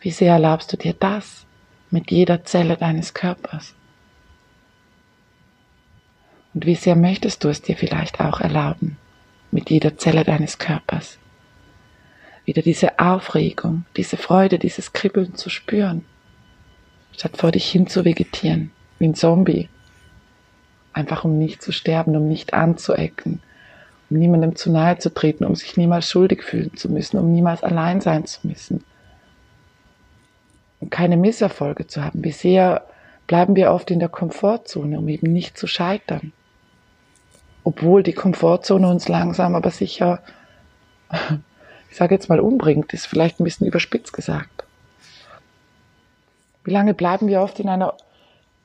Wie 0.00 0.10
sehr 0.10 0.32
erlaubst 0.32 0.72
du 0.72 0.78
dir 0.78 0.94
das 0.94 1.44
mit 1.90 2.10
jeder 2.10 2.44
Zelle 2.44 2.78
deines 2.78 3.12
Körpers? 3.12 3.74
Und 6.54 6.66
wie 6.66 6.74
sehr 6.74 6.96
möchtest 6.96 7.44
du 7.44 7.48
es 7.48 7.62
dir 7.62 7.76
vielleicht 7.76 8.20
auch 8.20 8.40
erlauben, 8.40 8.96
mit 9.50 9.70
jeder 9.70 9.96
Zelle 9.96 10.24
deines 10.24 10.58
Körpers. 10.58 11.18
Wieder 12.44 12.62
diese 12.62 12.98
Aufregung, 12.98 13.84
diese 13.96 14.16
Freude, 14.16 14.58
dieses 14.58 14.92
Kribbeln 14.92 15.34
zu 15.34 15.50
spüren, 15.50 16.04
statt 17.12 17.36
vor 17.36 17.52
dich 17.52 17.70
hin 17.70 17.86
zu 17.86 18.04
vegetieren, 18.04 18.70
wie 18.98 19.08
ein 19.08 19.14
Zombie. 19.14 19.68
Einfach 20.94 21.24
um 21.24 21.38
nicht 21.38 21.62
zu 21.62 21.72
sterben, 21.72 22.16
um 22.16 22.26
nicht 22.26 22.54
anzuecken, 22.54 23.42
um 24.08 24.18
niemandem 24.18 24.56
zu 24.56 24.70
nahe 24.72 24.98
zu 24.98 25.12
treten, 25.12 25.44
um 25.44 25.54
sich 25.54 25.76
niemals 25.76 26.08
schuldig 26.08 26.42
fühlen 26.42 26.74
zu 26.76 26.90
müssen, 26.90 27.18
um 27.18 27.30
niemals 27.30 27.62
allein 27.62 28.00
sein 28.00 28.24
zu 28.24 28.46
müssen. 28.46 28.82
Um 30.80 30.88
keine 30.88 31.18
Misserfolge 31.18 31.86
zu 31.86 32.02
haben. 32.02 32.24
Wie 32.24 32.32
sehr 32.32 32.86
bleiben 33.26 33.54
wir 33.54 33.72
oft 33.72 33.90
in 33.90 33.98
der 33.98 34.08
Komfortzone, 34.08 34.98
um 34.98 35.08
eben 35.08 35.30
nicht 35.30 35.58
zu 35.58 35.66
scheitern 35.66 36.32
obwohl 37.64 38.02
die 38.02 38.12
Komfortzone 38.12 38.88
uns 38.88 39.08
langsam 39.08 39.54
aber 39.54 39.70
sicher, 39.70 40.22
ich 41.90 41.96
sage 41.96 42.14
jetzt 42.14 42.28
mal, 42.28 42.40
umbringt, 42.40 42.92
ist 42.92 43.06
vielleicht 43.06 43.40
ein 43.40 43.44
bisschen 43.44 43.66
überspitzt 43.66 44.12
gesagt. 44.12 44.64
Wie 46.64 46.72
lange 46.72 46.94
bleiben 46.94 47.28
wir 47.28 47.40
oft 47.40 47.60
in 47.60 47.68
einer 47.68 47.94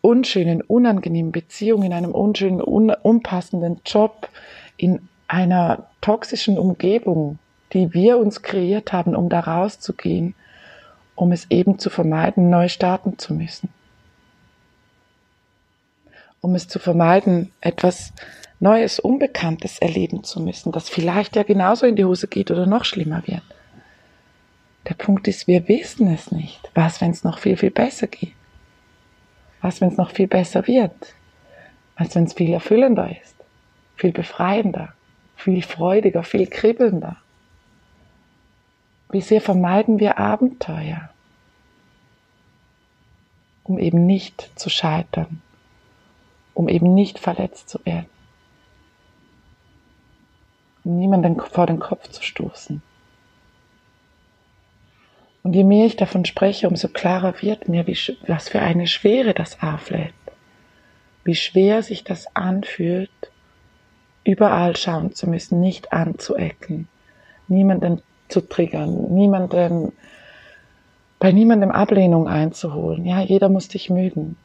unschönen, 0.01 0.61
unangenehmen 0.61 1.31
Beziehung, 1.31 1.83
in 1.83 1.93
einem 1.93 2.11
unschönen, 2.11 2.61
un 2.61 2.89
unpassenden 2.89 3.79
Job, 3.85 4.27
in 4.75 5.07
einer 5.27 5.87
toxischen 6.01 6.59
Umgebung, 6.59 7.39
die 7.71 7.93
wir 7.93 8.17
uns 8.17 8.41
kreiert 8.41 8.91
haben, 8.91 9.15
um 9.15 9.29
da 9.29 9.39
rauszugehen, 9.39 10.35
um 11.15 11.31
es 11.31 11.49
eben 11.49 11.79
zu 11.79 11.89
vermeiden, 11.89 12.49
neu 12.49 12.67
starten 12.67 13.17
zu 13.17 13.33
müssen. 13.33 13.69
Um 16.41 16.55
es 16.55 16.67
zu 16.67 16.79
vermeiden, 16.79 17.53
etwas 17.61 18.11
Neues, 18.63 18.97
Unbekanntes 18.97 19.77
erleben 19.79 20.23
zu 20.23 20.39
müssen, 20.39 20.71
das 20.71 20.87
vielleicht 20.87 21.35
ja 21.35 21.43
genauso 21.43 21.85
in 21.85 21.97
die 21.97 22.05
Hose 22.05 22.29
geht 22.29 22.49
oder 22.49 22.65
noch 22.65 22.85
schlimmer 22.85 23.21
wird. 23.27 23.43
Der 24.87 24.93
Punkt 24.93 25.27
ist, 25.27 25.47
wir 25.47 25.67
wissen 25.67 26.07
es 26.07 26.31
nicht. 26.31 26.71
Was, 26.73 27.01
wenn 27.01 27.11
es 27.11 27.25
noch 27.25 27.39
viel, 27.39 27.57
viel 27.57 27.71
besser 27.71 28.07
geht? 28.07 28.33
Was, 29.61 29.81
wenn 29.81 29.89
es 29.89 29.97
noch 29.97 30.11
viel 30.11 30.27
besser 30.27 30.65
wird? 30.65 31.13
Was, 31.97 32.15
wenn 32.15 32.23
es 32.23 32.31
viel 32.31 32.53
erfüllender 32.53 33.11
ist? 33.21 33.35
Viel 33.97 34.13
befreiender? 34.13 34.93
Viel 35.35 35.61
freudiger? 35.61 36.23
Viel 36.23 36.47
kribbelnder? 36.47 37.17
Wie 39.09 39.21
sehr 39.21 39.41
vermeiden 39.41 39.99
wir 39.99 40.19
Abenteuer, 40.19 41.09
um 43.63 43.77
eben 43.77 44.05
nicht 44.05 44.51
zu 44.55 44.69
scheitern, 44.69 45.41
um 46.53 46.69
eben 46.69 46.93
nicht 46.93 47.19
verletzt 47.19 47.67
zu 47.67 47.85
werden? 47.85 48.12
Niemanden 50.83 51.39
vor 51.39 51.65
den 51.65 51.79
Kopf 51.79 52.09
zu 52.09 52.21
stoßen. 52.21 52.81
Und 55.43 55.53
je 55.53 55.63
mehr 55.63 55.85
ich 55.85 55.97
davon 55.97 56.23
spreche, 56.25 56.69
umso 56.69 56.87
klarer 56.87 57.41
wird 57.41 57.67
mir, 57.67 57.85
wie, 57.85 57.97
was 58.27 58.49
für 58.49 58.61
eine 58.61 58.87
Schwere 58.87 59.33
das 59.33 59.61
auflädt. 59.61 60.13
Wie 61.25 61.35
schwer 61.35 61.83
sich 61.83 62.03
das 62.03 62.33
anfühlt, 62.35 63.11
überall 64.23 64.75
schauen 64.75 65.13
zu 65.13 65.29
müssen, 65.29 65.59
nicht 65.59 65.91
anzuecken, 65.91 66.87
niemanden 67.47 68.01
zu 68.29 68.41
triggern, 68.41 69.13
niemanden, 69.13 69.91
bei 71.19 71.31
niemandem 71.31 71.71
Ablehnung 71.71 72.27
einzuholen. 72.27 73.05
Ja, 73.05 73.21
jeder 73.21 73.49
muss 73.49 73.67
dich 73.67 73.89
mögen. 73.89 74.37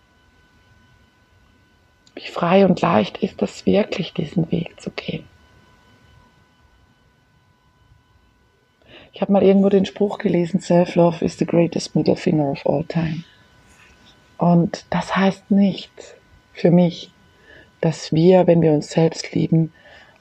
Wie 2.14 2.26
frei 2.26 2.66
und 2.66 2.80
leicht 2.80 3.18
ist 3.18 3.40
das 3.40 3.66
wirklich, 3.66 4.12
diesen 4.14 4.50
Weg 4.50 4.80
zu 4.80 4.90
gehen. 4.90 5.24
Ich 9.18 9.22
habe 9.22 9.32
mal 9.32 9.42
irgendwo 9.42 9.68
den 9.68 9.84
Spruch 9.84 10.18
gelesen, 10.18 10.60
Self-Love 10.60 11.24
is 11.24 11.38
the 11.38 11.44
greatest 11.44 11.96
middle 11.96 12.14
finger 12.14 12.52
of 12.52 12.64
all 12.64 12.84
time. 12.84 13.24
Und 14.36 14.84
das 14.90 15.16
heißt 15.16 15.50
nicht 15.50 15.90
für 16.52 16.70
mich, 16.70 17.10
dass 17.80 18.12
wir, 18.12 18.46
wenn 18.46 18.62
wir 18.62 18.70
uns 18.70 18.92
selbst 18.92 19.34
lieben, 19.34 19.72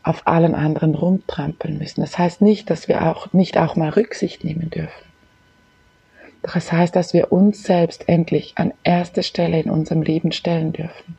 auf 0.01 0.25
allen 0.25 0.55
anderen 0.55 0.95
rumtrampeln 0.95 1.77
müssen. 1.77 2.01
Das 2.01 2.17
heißt 2.17 2.41
nicht, 2.41 2.71
dass 2.71 2.87
wir 2.87 3.07
auch 3.07 3.31
nicht 3.33 3.59
auch 3.59 3.75
mal 3.75 3.89
Rücksicht 3.89 4.43
nehmen 4.43 4.71
dürfen. 4.71 5.05
Doch 6.41 6.55
es 6.55 6.71
heißt, 6.71 6.95
dass 6.95 7.13
wir 7.13 7.31
uns 7.31 7.61
selbst 7.61 8.09
endlich 8.09 8.53
an 8.55 8.73
erste 8.83 9.21
Stelle 9.21 9.59
in 9.59 9.69
unserem 9.69 10.01
Leben 10.01 10.31
stellen 10.31 10.73
dürfen. 10.73 11.17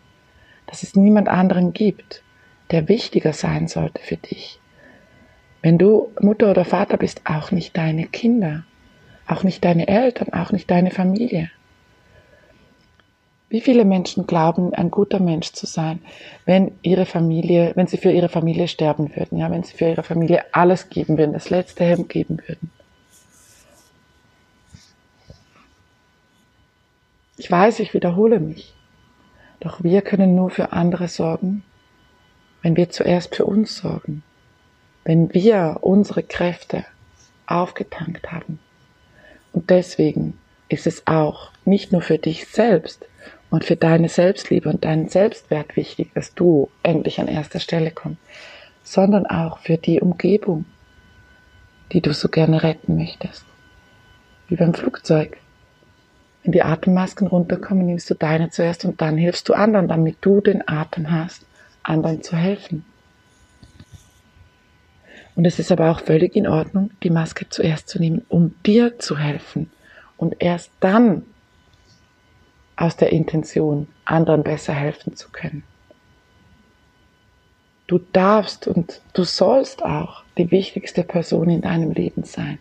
Dass 0.67 0.83
es 0.83 0.97
niemand 0.97 1.29
anderen 1.29 1.73
gibt, 1.75 2.25
der 2.73 2.89
wichtiger 2.89 3.33
sein 3.33 3.69
sollte 3.69 4.03
für 4.03 4.17
dich, 4.17 4.59
wenn 5.63 5.79
du 5.79 6.13
Mutter 6.21 6.51
oder 6.51 6.65
Vater 6.65 6.97
bist, 6.97 7.23
auch 7.25 7.51
nicht 7.51 7.77
deine 7.77 8.07
Kinder, 8.07 8.65
auch 9.27 9.43
nicht 9.43 9.65
deine 9.65 9.89
Eltern, 9.89 10.33
auch 10.33 10.53
nicht 10.53 10.71
deine 10.71 10.91
Familie. 10.91 11.51
Wie 13.51 13.61
viele 13.63 13.85
Menschen 13.85 14.27
glauben, 14.27 14.75
ein 14.75 14.91
guter 14.91 15.21
Mensch 15.21 15.53
zu 15.53 15.67
sein, 15.67 16.01
wenn 16.45 16.73
ihre 16.83 17.07
Familie, 17.07 17.73
wenn 17.77 17.87
sie 17.87 17.97
für 17.97 18.11
ihre 18.11 18.29
Familie 18.29 18.69
sterben 18.69 19.17
würden, 19.17 19.39
ja, 19.39 19.51
wenn 19.51 19.63
sie 19.63 19.75
für 19.75 19.89
ihre 19.89 20.03
Familie 20.03 20.45
alles 20.53 20.91
geben 20.91 21.17
würden, 21.17 21.33
das 21.33 21.49
letzte 21.49 21.85
Hemd 21.85 22.11
geben 22.11 22.39
würden? 22.47 22.71
Ich 27.39 27.51
weiß, 27.51 27.81
ich 27.81 27.95
wiederhole 27.95 28.39
mich. 28.39 28.75
Doch 29.61 29.83
wir 29.83 30.03
können 30.03 30.35
nur 30.35 30.51
für 30.51 30.73
andere 30.73 31.09
sorgen, 31.09 31.65
wenn 32.63 32.77
wir 32.77 32.91
zuerst 32.91 33.35
für 33.35 33.47
uns 33.47 33.77
sorgen 33.77 34.23
wenn 35.05 35.33
wir 35.33 35.79
unsere 35.81 36.23
Kräfte 36.23 36.85
aufgetankt 37.47 38.31
haben. 38.31 38.59
Und 39.53 39.71
deswegen 39.71 40.39
ist 40.69 40.87
es 40.87 41.07
auch 41.07 41.51
nicht 41.65 41.93
nur 41.93 42.03
für 42.03 42.19
dich 42.19 42.47
selbst 42.47 43.07
und 43.51 43.65
für 43.65 43.77
deine 43.77 44.09
Selbstliebe 44.09 44.69
und 44.69 44.85
deinen 44.85 45.09
Selbstwert 45.09 45.77
wichtig, 45.77 46.13
dass 46.15 46.35
du 46.35 46.71
endlich 46.83 47.21
an 47.21 47.29
erster 47.29 47.61
Stelle 47.61 47.91
kommst, 47.91 48.21
sondern 48.83 49.27
auch 49.27 49.59
für 49.59 49.79
die 49.79 50.01
Umgebung, 50.01 50.67
die 51.93 52.01
du 52.01 52.13
so 52.13 52.29
gerne 52.29 52.63
retten 52.63 52.97
möchtest. 52.97 53.45
Wie 54.49 54.57
beim 54.57 54.75
Flugzeug. 54.75 55.39
Wenn 56.43 56.53
die 56.53 56.63
Atemmasken 56.63 57.27
runterkommen, 57.27 57.87
nimmst 57.87 58.09
du 58.09 58.15
deine 58.15 58.51
zuerst 58.51 58.85
und 58.85 59.01
dann 59.01 59.17
hilfst 59.17 59.49
du 59.49 59.55
anderen, 59.55 59.89
damit 59.89 60.19
du 60.21 60.41
den 60.41 60.67
Atem 60.67 61.11
hast, 61.11 61.45
anderen 61.83 62.23
zu 62.23 62.37
helfen. 62.37 62.85
Und 65.39 65.45
es 65.45 65.61
ist 65.61 65.71
aber 65.71 65.93
auch 65.93 66.01
völlig 66.01 66.35
in 66.35 66.49
Ordnung, 66.49 66.91
die 67.05 67.11
Maske 67.11 67.49
zuerst 67.49 67.89
zu 67.89 68.01
nehmen, 68.01 68.27
um 68.29 68.57
dir 68.67 68.99
zu 68.99 69.17
helfen. 69.17 69.71
Und 70.17 70.35
erst 70.41 70.73
dann 70.81 71.23
aus 72.75 72.97
der 72.97 73.13
Intention, 73.13 73.87
anderen 74.05 74.43
besser 74.43 74.73
helfen 74.73 75.15
zu 75.15 75.29
können. 75.31 75.63
Du 77.87 78.01
darfst 78.01 78.67
und 78.67 79.01
du 79.13 79.23
sollst 79.23 79.85
auch 79.85 80.25
die 80.39 80.51
wichtigste 80.51 81.05
Person 81.05 81.49
in 81.51 81.61
deinem 81.61 81.93
Leben 81.93 82.25
sein. 82.25 82.59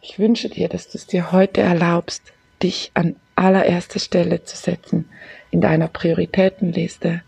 Ich 0.00 0.18
wünsche 0.18 0.48
dir, 0.48 0.68
dass 0.68 0.88
du 0.88 0.98
es 0.98 1.06
dir 1.06 1.30
heute 1.30 1.60
erlaubst, 1.60 2.32
dich 2.60 2.90
an 2.94 3.14
allererster 3.36 4.00
Stelle 4.00 4.42
zu 4.42 4.56
setzen 4.56 5.08
in 5.52 5.60
deiner 5.60 5.86
Prioritätenliste, 5.86 7.22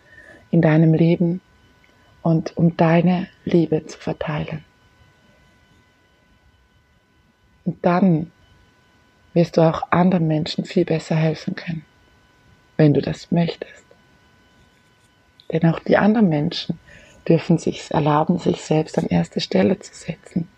in 0.50 0.60
deinem 0.60 0.94
Leben 0.94 1.40
und 2.24 2.56
um 2.56 2.74
deine 2.76 3.28
Liebe 3.44 3.84
zu 3.84 3.98
verteilen. 3.98 4.64
Und 7.66 7.84
dann 7.84 8.32
wirst 9.34 9.58
du 9.58 9.60
auch 9.60 9.92
anderen 9.92 10.26
Menschen 10.26 10.64
viel 10.64 10.86
besser 10.86 11.16
helfen 11.16 11.54
können, 11.54 11.84
wenn 12.78 12.94
du 12.94 13.02
das 13.02 13.30
möchtest. 13.30 13.84
Denn 15.52 15.66
auch 15.66 15.78
die 15.80 15.98
anderen 15.98 16.30
Menschen 16.30 16.78
dürfen 17.28 17.58
sich 17.58 17.90
erlauben, 17.90 18.38
sich 18.38 18.62
selbst 18.62 18.96
an 18.96 19.06
erste 19.06 19.40
Stelle 19.40 19.78
zu 19.78 19.94
setzen. 19.94 20.48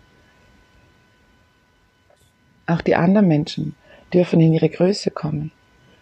Auch 2.65 2.81
die 2.81 2.95
anderen 2.95 3.27
Menschen 3.27 3.75
dürfen 4.13 4.39
in 4.39 4.53
ihre 4.53 4.69
Größe 4.69 5.11
kommen. 5.11 5.51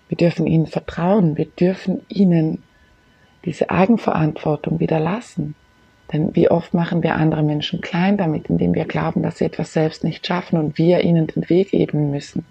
Wir 0.10 0.18
dürfen 0.18 0.46
ihnen 0.46 0.68
vertrauen. 0.68 1.38
Wir 1.38 1.46
dürfen 1.46 2.06
ihnen 2.08 2.62
diese 3.46 3.70
Eigenverantwortung 3.70 4.80
wieder 4.80 5.00
lassen. 5.00 5.56
Denn 6.12 6.36
wie 6.36 6.50
oft 6.50 6.74
machen 6.74 7.02
wir 7.02 7.16
andere 7.16 7.42
Menschen 7.42 7.82
klein 7.82 8.18
damit, 8.18 8.48
indem 8.48 8.74
wir 8.76 8.86
glauben, 8.86 9.24
dass 9.24 9.40
sie 9.40 9.46
etwas 9.46 9.74
selbst 9.74 10.04
nicht 10.04 10.26
schaffen 10.26 10.60
und 10.60 10.78
wir 10.78 11.02
ihnen 11.02 11.28
den 11.28 11.50
Weg 11.50 11.74
ebnen 11.74 12.12
müssen, 12.12 12.46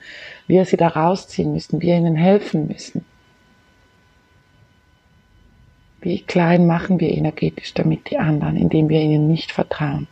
wir 0.47 0.65
sie 0.65 0.77
da 0.77 0.89
rausziehen 0.89 1.53
müssen, 1.53 1.81
wir 1.81 1.97
ihnen 1.97 2.17
helfen 2.17 2.67
müssen. 2.67 3.05
Wie 6.01 6.21
klein 6.21 6.67
machen 6.67 7.01
wir 7.01 7.11
energetisch 7.11 7.73
damit 7.75 8.11
die 8.11 8.19
anderen, 8.19 8.57
indem 8.57 8.89
wir 8.89 9.01
ihnen 9.01 9.29
nicht 9.29 9.53
vertrauen, 9.53 10.09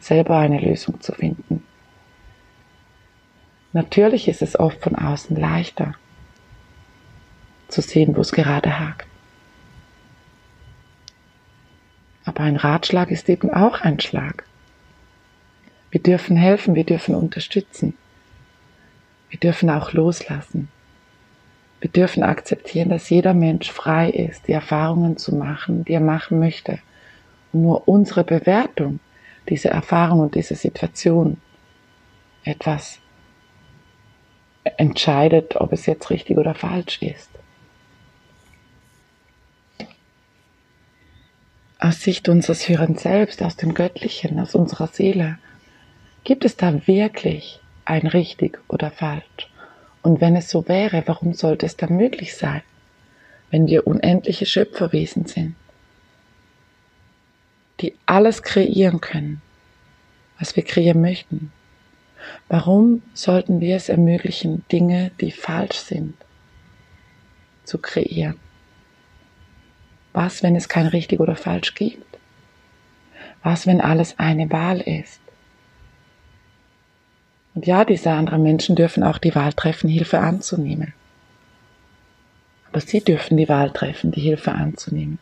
selber 0.00 0.38
eine 0.38 0.58
Lösung 0.58 1.00
zu 1.00 1.12
finden. 1.12 1.62
Natürlich 3.72 4.26
ist 4.26 4.42
es 4.42 4.58
oft 4.58 4.82
von 4.82 4.96
außen 4.96 5.36
leichter 5.36 5.94
zu 7.68 7.82
sehen, 7.82 8.16
wo 8.16 8.22
es 8.22 8.32
gerade 8.32 8.80
hakt. 8.80 9.09
Aber 12.24 12.42
ein 12.42 12.56
Ratschlag 12.56 13.10
ist 13.10 13.28
eben 13.28 13.50
auch 13.52 13.80
ein 13.80 14.00
Schlag. 14.00 14.44
Wir 15.90 16.02
dürfen 16.02 16.36
helfen, 16.36 16.74
wir 16.74 16.84
dürfen 16.84 17.14
unterstützen. 17.14 17.96
Wir 19.30 19.40
dürfen 19.40 19.70
auch 19.70 19.92
loslassen. 19.92 20.68
Wir 21.80 21.90
dürfen 21.90 22.22
akzeptieren, 22.22 22.90
dass 22.90 23.08
jeder 23.08 23.32
Mensch 23.32 23.70
frei 23.70 24.10
ist, 24.10 24.46
die 24.46 24.52
Erfahrungen 24.52 25.16
zu 25.16 25.34
machen, 25.34 25.84
die 25.84 25.94
er 25.94 26.00
machen 26.00 26.38
möchte. 26.38 26.78
Und 27.52 27.62
nur 27.62 27.88
unsere 27.88 28.22
Bewertung 28.22 29.00
dieser 29.48 29.70
Erfahrung 29.70 30.20
und 30.20 30.34
dieser 30.34 30.56
Situation 30.56 31.38
etwas 32.44 32.98
entscheidet, 34.76 35.56
ob 35.56 35.72
es 35.72 35.86
jetzt 35.86 36.10
richtig 36.10 36.36
oder 36.36 36.54
falsch 36.54 37.00
ist. 37.02 37.30
Aus 41.80 42.02
Sicht 42.02 42.28
unseres 42.28 42.68
Höheren 42.68 42.96
Selbst, 42.96 43.42
aus 43.42 43.56
dem 43.56 43.72
Göttlichen, 43.72 44.38
aus 44.38 44.54
unserer 44.54 44.88
Seele, 44.88 45.38
gibt 46.24 46.44
es 46.44 46.56
da 46.56 46.86
wirklich 46.86 47.60
ein 47.86 48.06
richtig 48.06 48.58
oder 48.68 48.90
falsch? 48.90 49.50
Und 50.02 50.20
wenn 50.20 50.36
es 50.36 50.50
so 50.50 50.68
wäre, 50.68 51.02
warum 51.06 51.32
sollte 51.32 51.66
es 51.66 51.76
dann 51.76 51.96
möglich 51.96 52.36
sein, 52.36 52.62
wenn 53.50 53.66
wir 53.66 53.86
unendliche 53.86 54.46
Schöpferwesen 54.46 55.24
sind, 55.24 55.56
die 57.80 57.94
alles 58.04 58.42
kreieren 58.42 59.00
können, 59.00 59.40
was 60.38 60.56
wir 60.56 60.64
kreieren 60.64 61.00
möchten? 61.00 61.50
Warum 62.48 63.02
sollten 63.14 63.60
wir 63.60 63.76
es 63.76 63.88
ermöglichen, 63.88 64.64
Dinge, 64.70 65.10
die 65.20 65.30
falsch 65.30 65.78
sind, 65.78 66.14
zu 67.64 67.78
kreieren? 67.78 68.38
Was, 70.12 70.42
wenn 70.42 70.56
es 70.56 70.68
kein 70.68 70.86
richtig 70.86 71.20
oder 71.20 71.36
falsch 71.36 71.74
gibt? 71.74 72.18
Was, 73.42 73.66
wenn 73.66 73.80
alles 73.80 74.18
eine 74.18 74.50
Wahl 74.50 74.80
ist? 74.80 75.20
Und 77.54 77.66
ja, 77.66 77.84
diese 77.84 78.10
anderen 78.10 78.42
Menschen 78.42 78.76
dürfen 78.76 79.02
auch 79.02 79.18
die 79.18 79.34
Wahl 79.34 79.52
treffen, 79.52 79.88
Hilfe 79.88 80.20
anzunehmen. 80.20 80.94
Aber 82.70 82.80
sie 82.80 83.00
dürfen 83.00 83.36
die 83.36 83.48
Wahl 83.48 83.70
treffen, 83.70 84.12
die 84.12 84.20
Hilfe 84.20 84.52
anzunehmen. 84.52 85.18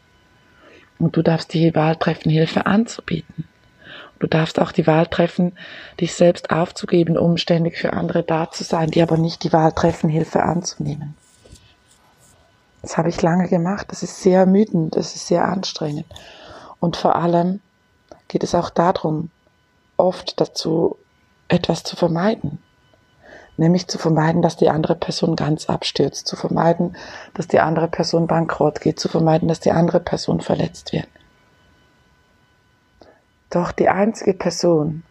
Und 0.98 1.16
du 1.16 1.22
darfst 1.22 1.54
die 1.54 1.74
Wahl 1.74 1.96
treffen, 1.96 2.30
Hilfe 2.30 2.66
anzubieten. 2.66 3.44
Du 4.18 4.26
darfst 4.26 4.60
auch 4.60 4.72
die 4.72 4.86
Wahl 4.86 5.06
treffen, 5.06 5.52
dich 6.00 6.12
selbst 6.14 6.50
aufzugeben, 6.50 7.16
um 7.16 7.36
ständig 7.36 7.78
für 7.78 7.92
andere 7.92 8.24
da 8.24 8.50
zu 8.50 8.64
sein, 8.64 8.90
die 8.90 9.00
aber 9.00 9.16
nicht 9.16 9.44
die 9.44 9.52
Wahl 9.52 9.72
treffen, 9.72 10.10
Hilfe 10.10 10.42
anzunehmen. 10.42 11.14
Das 12.82 12.96
habe 12.96 13.08
ich 13.08 13.22
lange 13.22 13.48
gemacht. 13.48 13.88
Das 13.90 14.02
ist 14.02 14.22
sehr 14.22 14.40
ermüdend, 14.40 14.96
das 14.96 15.14
ist 15.14 15.26
sehr 15.26 15.44
anstrengend. 15.46 16.06
Und 16.80 16.96
vor 16.96 17.16
allem 17.16 17.60
geht 18.28 18.44
es 18.44 18.54
auch 18.54 18.70
darum, 18.70 19.30
oft 19.96 20.40
dazu, 20.40 20.96
etwas 21.48 21.82
zu 21.82 21.96
vermeiden. 21.96 22.62
Nämlich 23.56 23.88
zu 23.88 23.98
vermeiden, 23.98 24.42
dass 24.42 24.56
die 24.56 24.68
andere 24.68 24.94
Person 24.94 25.34
ganz 25.34 25.68
abstürzt, 25.68 26.28
zu 26.28 26.36
vermeiden, 26.36 26.96
dass 27.34 27.48
die 27.48 27.58
andere 27.58 27.88
Person 27.88 28.28
bankrott 28.28 28.80
geht, 28.80 29.00
zu 29.00 29.08
vermeiden, 29.08 29.48
dass 29.48 29.58
die 29.58 29.72
andere 29.72 29.98
Person 29.98 30.40
verletzt 30.40 30.92
wird. 30.92 31.08
Doch 33.50 33.72
die 33.72 33.88
einzige 33.88 34.34
Person, 34.34 35.02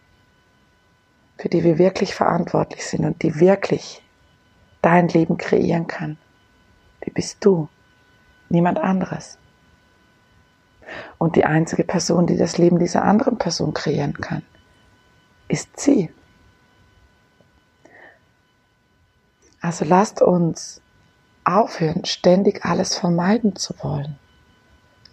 für 1.36 1.50
die 1.50 1.62
wir 1.62 1.76
wirklich 1.76 2.14
verantwortlich 2.14 2.86
sind 2.86 3.04
und 3.04 3.22
die 3.22 3.38
wirklich 3.38 4.02
dein 4.80 5.08
Leben 5.08 5.36
kreieren 5.36 5.86
kann, 5.86 6.16
die 7.04 7.10
bist 7.10 7.44
du, 7.44 7.68
niemand 8.48 8.78
anderes. 8.78 9.38
Und 11.18 11.36
die 11.36 11.44
einzige 11.44 11.84
Person, 11.84 12.26
die 12.26 12.36
das 12.36 12.58
Leben 12.58 12.78
dieser 12.78 13.04
anderen 13.04 13.38
Person 13.38 13.74
kreieren 13.74 14.14
kann, 14.14 14.42
ist 15.48 15.78
sie. 15.78 16.10
Also 19.60 19.84
lasst 19.84 20.22
uns 20.22 20.80
aufhören, 21.44 22.04
ständig 22.04 22.64
alles 22.64 22.96
vermeiden 22.96 23.56
zu 23.56 23.74
wollen. 23.82 24.18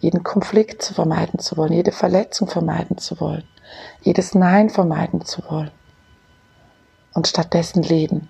Jeden 0.00 0.22
Konflikt 0.22 0.82
zu 0.82 0.94
vermeiden 0.94 1.38
zu 1.40 1.56
wollen, 1.56 1.72
jede 1.72 1.92
Verletzung 1.92 2.48
vermeiden 2.48 2.98
zu 2.98 3.18
wollen, 3.18 3.44
jedes 4.02 4.34
Nein 4.34 4.70
vermeiden 4.70 5.24
zu 5.24 5.42
wollen. 5.50 5.70
Und 7.14 7.26
stattdessen 7.26 7.82
leben. 7.82 8.28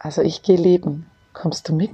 Also 0.00 0.22
ich 0.22 0.42
gehe 0.42 0.56
leben. 0.56 1.06
Kommst 1.34 1.68
du 1.68 1.74
mit? 1.74 1.90